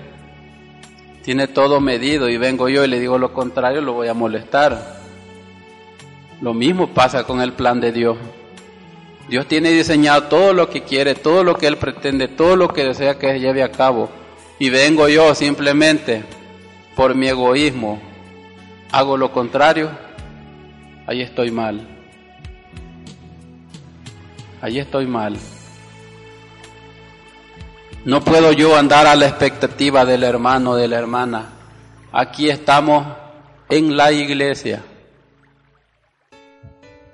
tiene 1.23 1.47
todo 1.47 1.79
medido 1.79 2.27
y 2.27 2.35
vengo 2.35 2.67
yo 2.67 2.83
y 2.83 2.89
le 2.89 2.99
digo 2.99 3.17
lo 3.17 3.31
contrario, 3.31 3.79
lo 3.79 3.93
voy 3.93 4.09
a 4.09 4.13
molestar. 4.13 4.97
Lo 6.41 6.53
mismo 6.53 6.89
pasa 6.89 7.23
con 7.23 7.39
el 7.39 7.53
plan 7.53 7.79
de 7.79 7.93
Dios. 7.93 8.17
Dios 9.29 9.47
tiene 9.47 9.71
diseñado 9.71 10.23
todo 10.23 10.51
lo 10.51 10.69
que 10.69 10.83
quiere, 10.83 11.15
todo 11.15 11.41
lo 11.45 11.55
que 11.55 11.67
Él 11.67 11.77
pretende, 11.77 12.27
todo 12.27 12.57
lo 12.57 12.67
que 12.67 12.83
desea 12.83 13.17
que 13.17 13.31
se 13.31 13.39
lleve 13.39 13.63
a 13.63 13.71
cabo. 13.71 14.09
Y 14.59 14.69
vengo 14.69 15.07
yo 15.07 15.33
simplemente 15.35 16.25
por 16.97 17.15
mi 17.15 17.29
egoísmo, 17.29 18.01
hago 18.91 19.15
lo 19.15 19.31
contrario, 19.31 19.89
ahí 21.07 21.21
estoy 21.21 21.49
mal. 21.49 21.94
Ahí 24.65 24.79
estoy 24.79 25.05
mal. 25.05 25.37
No 28.03 28.21
puedo 28.21 28.51
yo 28.51 28.75
andar 28.75 29.05
a 29.05 29.15
la 29.15 29.27
expectativa 29.27 30.05
del 30.05 30.23
hermano, 30.23 30.75
de 30.75 30.87
la 30.87 30.97
hermana. 30.97 31.49
Aquí 32.11 32.49
estamos 32.49 33.05
en 33.69 33.95
la 33.95 34.11
iglesia. 34.11 34.81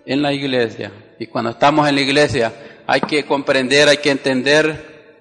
En 0.05 0.21
la 0.21 0.31
iglesia. 0.31 0.93
Y 1.19 1.27
cuando 1.27 1.49
estamos 1.49 1.89
en 1.89 1.95
la 1.95 2.01
iglesia 2.01 2.53
hay 2.87 3.01
que 3.01 3.25
comprender, 3.25 3.89
hay 3.89 3.97
que 3.97 4.11
entender 4.11 5.19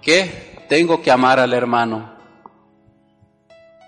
que 0.00 0.66
tengo 0.68 1.02
que 1.02 1.10
amar 1.10 1.40
al 1.40 1.52
hermano. 1.52 2.12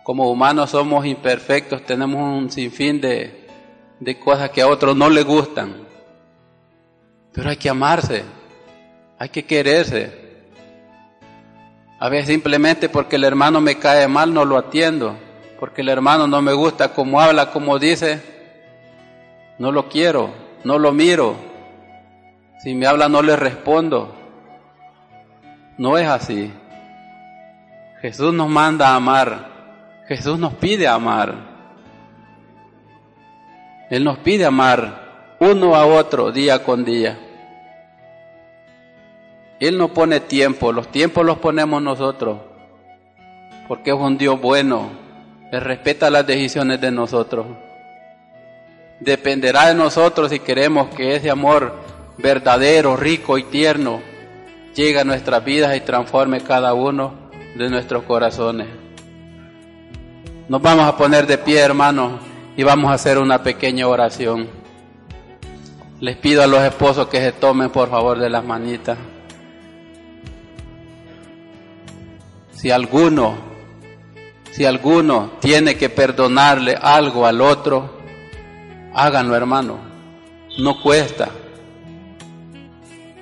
Como 0.03 0.29
humanos 0.29 0.71
somos 0.71 1.07
imperfectos, 1.07 1.87
tenemos 1.87 2.21
un 2.21 2.51
sinfín 2.51 3.01
de, 3.01 3.47
de 4.01 4.19
cosas 4.19 4.51
que 4.51 4.63
a 4.63 4.67
otros 4.67 4.97
no 4.97 5.09
les 5.09 5.25
gustan. 5.25 5.82
Pero 7.33 7.51
hay 7.51 7.57
que 7.57 7.69
amarse, 7.69 8.25
hay 9.19 9.29
que 9.29 9.45
quererse. 9.45 10.21
A 11.99 12.09
veces 12.09 12.29
simplemente 12.29 12.89
porque 12.89 13.17
el 13.17 13.25
hermano 13.25 13.61
me 13.61 13.79
cae 13.79 14.09
mal 14.09 14.35
no 14.35 14.45
lo 14.45 14.59
atiendo, 14.59 15.17
porque 15.61 15.83
el 15.83 15.89
hermano 15.89 16.27
no 16.27 16.43
me 16.43 16.53
gusta 16.53 16.93
como 16.93 17.21
habla, 17.21 17.51
como 17.51 17.79
dice, 17.79 18.21
no 19.59 19.71
lo 19.73 19.89
quiero 19.89 20.43
no 20.65 20.79
lo 20.79 20.93
miro. 20.93 21.37
Si 22.59 22.75
me 22.75 22.87
habla 22.87 23.09
no 23.09 23.23
le 23.23 23.37
respondo. 23.37 24.15
No 25.79 25.99
es 25.99 26.07
así. 26.07 26.53
Jesús 28.01 28.33
nos 28.33 28.49
manda 28.49 28.89
a 28.89 28.97
amar. 28.97 29.51
Jesús 30.07 30.39
nos 30.39 30.55
pide 30.55 30.87
amar. 30.87 31.35
Él 33.91 34.05
nos 34.05 34.19
pide 34.19 34.45
amar 34.45 35.02
uno 35.43 35.75
a 35.75 35.87
otro 35.87 36.31
día 36.31 36.63
con 36.63 36.85
día. 36.85 37.19
Él 39.59 39.77
no 39.77 39.89
pone 39.89 40.21
tiempo, 40.21 40.71
los 40.71 40.87
tiempos 40.93 41.27
los 41.27 41.39
ponemos 41.39 41.83
nosotros, 41.83 42.39
porque 43.67 43.91
es 43.91 43.97
un 43.97 44.17
Dios 44.19 44.41
bueno, 44.41 44.91
Él 45.51 45.61
respeta 45.61 46.11
las 46.11 46.25
decisiones 46.29 46.81
de 46.81 46.93
nosotros. 46.93 47.47
Dependerá 49.01 49.67
de 49.67 49.75
nosotros 49.75 50.31
si 50.31 50.39
queremos 50.39 50.95
que 50.95 51.17
ese 51.17 51.29
amor 51.29 51.75
verdadero, 52.19 52.97
rico 52.97 53.37
y 53.37 53.43
tierno 53.43 54.01
llegue 54.77 55.01
a 55.01 55.05
nuestras 55.05 55.45
vidas 55.45 55.77
y 55.77 55.81
transforme 55.81 56.41
cada 56.43 56.73
uno 56.73 57.15
de 57.57 57.69
nuestros 57.69 58.05
corazones. 58.05 58.69
Nos 60.49 60.63
vamos 60.63 60.85
a 60.87 60.97
poner 60.97 61.27
de 61.27 61.39
pie, 61.39 61.59
hermanos, 61.59 62.21
y 62.57 62.63
vamos 62.63 62.93
a 62.93 62.95
hacer 62.95 63.19
una 63.19 63.43
pequeña 63.43 63.89
oración. 63.89 64.62
Les 66.03 66.19
pido 66.19 66.43
a 66.43 66.47
los 66.47 66.63
esposos 66.63 67.09
que 67.09 67.17
se 67.17 67.33
tomen 67.33 67.71
por 67.71 67.89
favor 67.89 68.19
de 68.19 68.29
las 68.29 68.45
manitas. 68.45 68.99
Si 72.53 72.71
alguno, 72.71 73.39
si 74.51 74.67
alguno 74.67 75.31
tiene 75.41 75.77
que 75.77 75.89
perdonarle 75.89 76.77
algo 76.79 77.25
al 77.25 77.41
otro, 77.41 78.03
Háganlo, 78.95 79.35
hermano. 79.35 79.79
No 80.59 80.81
cuesta. 80.83 81.31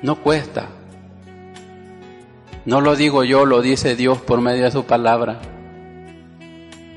No 0.03 0.17
cuesta. 0.17 0.69
No 2.65 2.81
lo 2.81 2.97
digo 2.97 3.25
yo, 3.25 3.45
lo 3.45 3.63
dice 3.63 3.95
Dios 3.95 4.19
por 4.21 4.41
medio 4.41 4.65
de 4.65 4.71
su 4.71 4.85
palabra. 4.85 5.41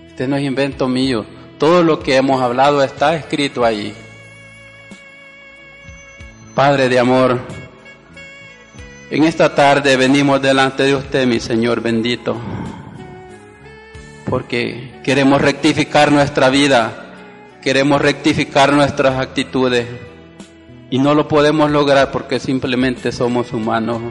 Este 0.08 0.28
no 0.28 0.36
es 0.38 0.44
invento 0.44 0.88
mío. 0.88 1.26
Todo 1.60 1.84
lo 1.84 2.00
que 2.00 2.16
hemos 2.16 2.42
hablado 2.42 2.84
está 2.84 3.16
escrito 3.16 3.64
ahí. 3.64 3.94
Padre 6.56 6.90
de 6.90 7.00
amor, 7.00 7.40
en 9.10 9.24
esta 9.24 9.56
tarde 9.56 9.98
venimos 9.98 10.42
delante 10.42 10.84
de 10.84 10.96
usted, 10.96 11.26
mi 11.26 11.40
Señor 11.40 11.82
bendito, 11.82 12.38
porque 14.30 15.00
queremos 15.04 15.42
rectificar 15.42 16.12
nuestra 16.12 16.50
vida 16.50 17.04
queremos 17.64 18.02
rectificar 18.02 18.74
nuestras 18.74 19.18
actitudes 19.20 19.88
y 20.90 21.00
no 21.00 21.14
lo 21.14 21.30
podemos 21.30 21.72
lograr 21.72 22.12
porque 22.12 22.38
simplemente 22.38 23.14
somos 23.14 23.54
humanos, 23.54 24.02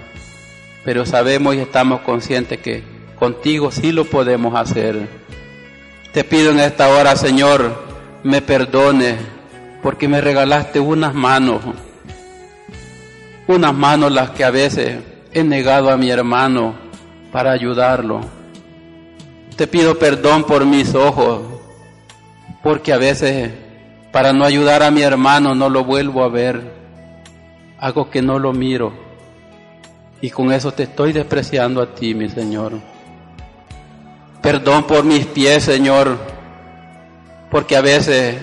pero 0.86 1.05
sabemos 1.05 1.55
y 1.55 1.59
estamos 1.59 2.01
conscientes 2.01 2.61
que 2.61 2.82
contigo 3.18 3.70
sí 3.70 3.93
lo 3.93 4.07
podemos 4.07 4.55
hacer. 4.55 5.07
Te 6.14 6.24
pido 6.24 6.51
en 6.51 6.61
esta 6.61 6.88
hora, 6.88 7.14
Señor, 7.14 7.84
me 8.22 8.40
perdone 8.40 9.16
porque 9.82 10.09
me 10.09 10.22
regalaste 10.22 10.80
unas 10.80 11.12
manos, 11.12 11.61
unas 13.47 13.74
manos 13.74 14.12
las 14.12 14.30
que 14.30 14.45
a 14.45 14.51
veces 14.51 14.99
he 15.32 15.45
negado 15.45 15.90
a 15.90 15.97
mi 15.97 16.11
hermano 16.11 16.74
para 17.30 17.53
ayudarlo. 17.53 18.20
Te 19.57 19.66
pido 19.66 19.99
perdón 19.99 20.45
por 20.45 20.64
mis 20.64 20.95
ojos, 20.95 21.43
porque 22.62 22.93
a 22.93 22.99
veces 22.99 23.53
para 24.12 24.32
no 24.32 24.45
ayudar 24.45 24.82
a 24.82 24.90
mi 24.90 25.03
hermano 25.03 25.55
no 25.55 25.68
lo 25.68 25.84
vuelvo 25.84 26.22
a 26.22 26.28
ver, 26.28 26.62
hago 27.78 28.11
que 28.11 28.22
no 28.22 28.38
lo 28.38 28.53
miro 28.53 29.03
y 30.22 30.30
con 30.30 30.53
eso 30.53 30.72
te 30.72 30.84
estoy 30.84 31.12
despreciando 31.12 31.82
a 31.82 31.95
ti, 31.95 32.14
mi 32.14 32.28
Señor. 32.28 32.74
Perdón 34.40 34.84
por 34.84 35.05
mis 35.05 35.26
pies, 35.26 35.64
Señor, 35.64 36.16
porque 37.51 37.76
a 37.76 37.80
veces 37.80 38.36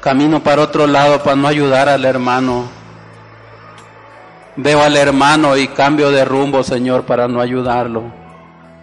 camino 0.00 0.40
para 0.42 0.62
otro 0.62 0.86
lado 0.86 1.20
para 1.24 1.34
no 1.34 1.48
ayudar 1.48 1.88
al 1.88 2.04
hermano. 2.04 2.75
Veo 4.56 4.82
al 4.82 4.96
hermano 4.96 5.56
y 5.56 5.68
cambio 5.68 6.10
de 6.10 6.24
rumbo, 6.24 6.62
Señor, 6.62 7.04
para 7.04 7.28
no 7.28 7.40
ayudarlo. 7.40 8.04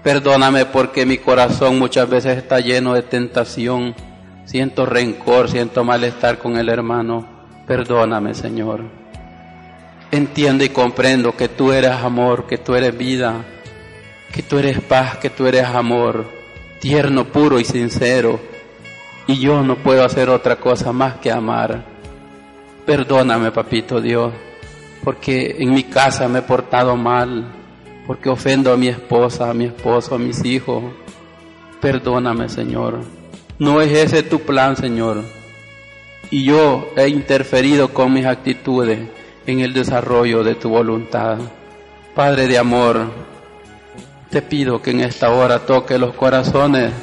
Perdóname 0.04 0.66
porque 0.66 1.06
mi 1.06 1.18
corazón 1.18 1.80
muchas 1.80 2.10
veces 2.10 2.38
está 2.38 2.60
lleno 2.60 2.94
de 2.94 3.04
tentación 3.04 3.96
siento 4.46 4.86
rencor, 4.86 5.50
siento 5.50 5.84
malestar 5.84 6.38
con 6.38 6.58
el 6.58 6.70
hermano, 6.70 7.26
perdóname 7.66 8.34
Señor. 8.34 8.82
Entiendo 10.12 10.64
y 10.64 10.70
comprendo 10.70 11.36
que 11.36 11.50
tú 11.50 11.72
eres 11.72 11.92
amor, 11.92 12.46
que 12.46 12.58
tú 12.58 12.76
eres 12.76 12.96
vida, 12.96 13.44
que 14.32 14.44
tú 14.44 14.60
eres 14.60 14.80
paz, 14.82 15.18
que 15.18 15.30
tú 15.30 15.48
eres 15.48 15.66
amor, 15.66 16.26
tierno, 16.80 17.26
puro 17.26 17.60
y 17.60 17.66
sincero. 17.66 18.40
Y 19.26 19.40
yo 19.40 19.64
no 19.64 19.78
puedo 19.78 20.04
hacer 20.04 20.30
otra 20.30 20.58
cosa 20.58 20.92
más 20.92 21.16
que 21.16 21.32
amar. 21.32 21.84
Perdóname, 22.86 23.52
papito 23.52 24.02
Dios, 24.02 24.34
porque 25.04 25.58
en 25.60 25.74
mi 25.74 25.84
casa 25.84 26.28
me 26.28 26.40
he 26.40 26.42
portado 26.44 26.96
mal, 26.96 27.46
porque 28.08 28.30
ofendo 28.30 28.72
a 28.72 28.78
mi 28.78 28.88
esposa, 28.88 29.50
a 29.50 29.54
mi 29.54 29.66
esposo, 29.66 30.16
a 30.16 30.20
mis 30.20 30.44
hijos. 30.46 30.84
Perdóname, 31.82 32.48
Señor. 32.50 33.00
No 33.60 33.82
es 33.82 33.92
ese 33.92 34.24
tu 34.24 34.40
plan, 34.40 34.76
Señor. 34.78 35.22
Y 36.32 36.46
yo 36.46 36.88
he 36.96 37.08
interferido 37.08 37.90
con 37.90 38.14
mis 38.14 38.26
actitudes 38.26 39.00
en 39.46 39.60
el 39.60 39.74
desarrollo 39.74 40.44
de 40.44 40.56
tu 40.56 40.70
voluntad. 40.70 41.38
Padre 42.16 42.48
de 42.48 42.58
amor, 42.58 43.08
te 44.30 44.42
pido 44.42 44.82
que 44.82 44.92
en 44.92 45.02
esta 45.02 45.30
hora 45.32 45.60
toque 45.60 45.98
los 45.98 46.16
corazones 46.16 46.94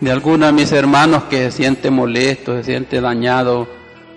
de 0.00 0.10
algunos 0.10 0.48
de 0.48 0.52
mis 0.52 0.72
hermanos 0.72 1.24
que 1.24 1.38
se 1.38 1.50
siente 1.52 1.90
molesto, 1.90 2.54
se 2.56 2.64
siente 2.64 3.00
dañado, 3.00 3.66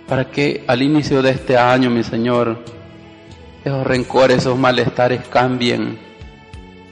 para 0.07 0.29
que 0.29 0.63
al 0.67 0.81
inicio 0.81 1.21
de 1.21 1.31
este 1.31 1.57
año, 1.57 1.89
mi 1.89 2.03
Señor, 2.03 2.57
esos 3.63 3.85
rencores, 3.85 4.37
esos 4.37 4.57
malestares 4.57 5.27
cambien, 5.27 5.99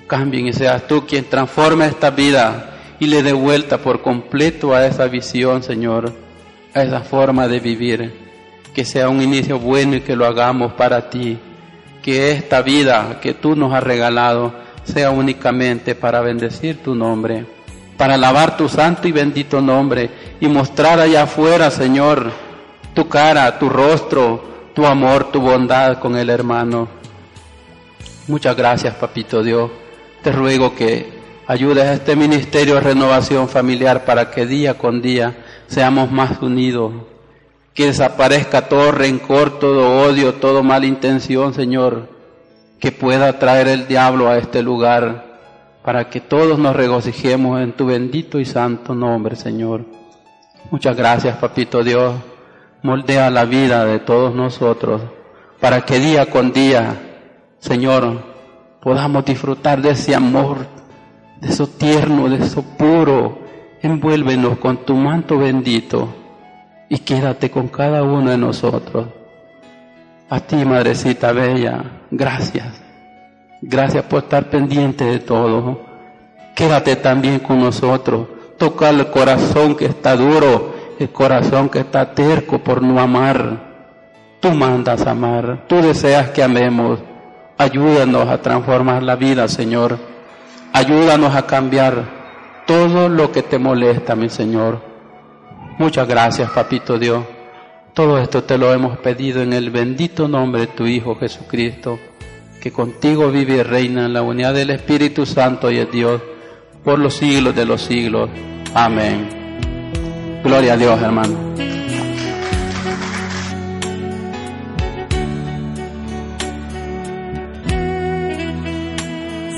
cambien 0.07 0.47
y 0.47 0.53
seas 0.53 0.87
tú 0.87 1.05
quien 1.05 1.25
transforme 1.25 1.85
esta 1.85 2.09
vida 2.11 2.77
y 2.99 3.07
le 3.07 3.23
dé 3.23 3.33
vuelta 3.33 3.77
por 3.77 4.01
completo 4.01 4.73
a 4.73 4.85
esa 4.85 5.07
visión, 5.07 5.63
Señor, 5.63 6.13
a 6.73 6.83
esa 6.83 7.01
forma 7.01 7.47
de 7.47 7.59
vivir, 7.59 8.13
que 8.73 8.85
sea 8.85 9.09
un 9.09 9.21
inicio 9.21 9.59
bueno 9.59 9.95
y 9.95 10.01
que 10.01 10.15
lo 10.15 10.25
hagamos 10.25 10.73
para 10.73 11.09
ti, 11.09 11.37
que 12.01 12.31
esta 12.31 12.61
vida 12.61 13.19
que 13.21 13.33
tú 13.33 13.55
nos 13.55 13.73
has 13.73 13.83
regalado 13.83 14.53
sea 14.83 15.11
únicamente 15.11 15.95
para 15.95 16.21
bendecir 16.21 16.81
tu 16.83 16.95
nombre 16.95 17.57
para 17.97 18.13
alabar 18.13 18.55
tu 18.55 18.69
santo 18.69 19.07
y 19.07 19.11
bendito 19.11 19.59
nombre 19.59 20.09
y 20.39 20.47
mostrar 20.47 20.99
allá 20.99 21.23
afuera, 21.23 21.71
Señor, 21.71 22.31
tu 22.93 23.09
cara, 23.09 23.57
tu 23.57 23.67
rostro, 23.69 24.56
tu 24.77 24.85
amor, 24.85 25.31
tu 25.31 25.41
bondad 25.41 25.97
con 25.97 26.15
el 26.15 26.29
hermano. 26.29 26.87
Muchas 28.27 28.55
gracias, 28.55 28.93
Papito 28.93 29.41
Dios. 29.41 29.71
Te 30.21 30.31
ruego 30.31 30.75
que 30.75 31.13
ayudes 31.47 31.83
a 31.85 31.93
este 31.93 32.15
ministerio 32.15 32.75
de 32.75 32.81
renovación 32.81 33.49
familiar 33.49 34.05
para 34.05 34.29
que 34.29 34.45
día 34.45 34.77
con 34.77 35.01
día 35.01 35.35
seamos 35.65 36.11
más 36.11 36.39
unidos, 36.43 36.93
que 37.73 37.87
desaparezca 37.87 38.69
todo 38.69 38.91
rencor, 38.91 39.57
todo 39.57 39.99
odio, 40.03 40.35
toda 40.35 40.61
mala 40.61 40.85
intención, 40.85 41.55
Señor, 41.55 42.09
que 42.79 42.91
pueda 42.91 43.39
traer 43.39 43.67
el 43.69 43.87
diablo 43.87 44.29
a 44.29 44.37
este 44.37 44.61
lugar 44.61 45.39
para 45.83 46.07
que 46.07 46.21
todos 46.21 46.59
nos 46.59 46.75
regocijemos 46.75 47.59
en 47.61 47.73
tu 47.73 47.87
bendito 47.87 48.39
y 48.39 48.45
santo 48.45 48.93
nombre, 48.93 49.35
Señor. 49.35 49.85
Muchas 50.69 50.95
gracias, 50.95 51.35
Papito 51.37 51.83
Dios. 51.83 52.13
Moldea 52.87 53.29
la 53.29 53.43
vida 53.43 53.83
de 53.83 53.99
todos 53.99 54.33
nosotros 54.33 55.01
para 55.59 55.81
que 55.81 55.99
día 55.99 56.27
con 56.27 56.53
día, 56.53 56.95
Señor, 57.59 58.23
podamos 58.81 59.25
disfrutar 59.25 59.81
de 59.81 59.89
ese 59.89 60.15
amor, 60.15 60.65
de 61.41 61.49
eso 61.49 61.67
tierno, 61.67 62.29
de 62.29 62.37
eso 62.45 62.63
puro. 62.77 63.39
Envuélvenos 63.81 64.59
con 64.59 64.85
tu 64.85 64.95
manto 64.95 65.37
bendito 65.37 66.07
y 66.87 66.99
quédate 66.99 67.51
con 67.51 67.67
cada 67.67 68.03
uno 68.03 68.31
de 68.31 68.37
nosotros. 68.37 69.07
A 70.29 70.39
ti, 70.39 70.55
Madrecita 70.55 71.33
Bella, 71.33 71.83
gracias. 72.09 72.81
Gracias 73.61 74.05
por 74.05 74.23
estar 74.23 74.49
pendiente 74.49 75.03
de 75.03 75.19
todo. 75.19 75.81
Quédate 76.55 76.95
también 76.95 77.39
con 77.39 77.59
nosotros. 77.59 78.29
Toca 78.57 78.91
el 78.91 79.07
corazón 79.07 79.75
que 79.75 79.87
está 79.87 80.15
duro, 80.15 80.76
el 80.99 81.11
corazón 81.11 81.69
que 81.69 81.79
está 81.79 82.13
terco 82.13 82.59
por 82.59 82.81
no 82.81 82.99
amar. 82.99 83.65
Tú 84.39 84.51
mandas 84.51 85.05
amar, 85.07 85.65
tú 85.67 85.81
deseas 85.81 86.29
que 86.31 86.43
amemos. 86.43 86.99
Ayúdanos 87.57 88.27
a 88.29 88.41
transformar 88.41 89.03
la 89.03 89.15
vida, 89.15 89.47
Señor. 89.47 89.97
Ayúdanos 90.73 91.35
a 91.35 91.47
cambiar 91.47 92.63
todo 92.65 93.09
lo 93.09 93.31
que 93.31 93.41
te 93.43 93.57
molesta, 93.57 94.15
mi 94.15 94.29
Señor. 94.29 94.81
Muchas 95.79 96.07
gracias, 96.07 96.51
Papito 96.51 96.99
Dios. 96.99 97.23
Todo 97.93 98.19
esto 98.19 98.43
te 98.43 98.57
lo 98.57 98.71
hemos 98.73 98.99
pedido 98.99 99.41
en 99.41 99.53
el 99.53 99.71
bendito 99.71 100.27
nombre 100.27 100.61
de 100.61 100.67
tu 100.67 100.85
Hijo 100.85 101.15
Jesucristo 101.15 101.97
que 102.61 102.71
contigo 102.71 103.31
vive 103.31 103.57
y 103.57 103.63
reina 103.63 104.05
en 104.05 104.13
la 104.13 104.21
unidad 104.21 104.53
del 104.53 104.71
Espíritu 104.71 105.25
Santo 105.25 105.71
y 105.71 105.77
es 105.77 105.91
Dios 105.91 106.21
por 106.83 106.99
los 106.99 107.15
siglos 107.15 107.55
de 107.55 107.65
los 107.65 107.81
siglos. 107.81 108.29
Amén. 108.73 109.46
Gloria 110.47 110.75
a 110.75 110.77
Dios, 110.77 111.01
hermano. 111.01 111.37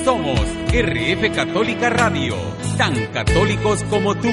Somos 0.03 0.41
RF 0.73 1.31
Católica 1.35 1.91
Radio, 1.91 2.35
tan 2.75 2.95
católicos 3.13 3.83
como 3.91 4.15
tú. 4.15 4.31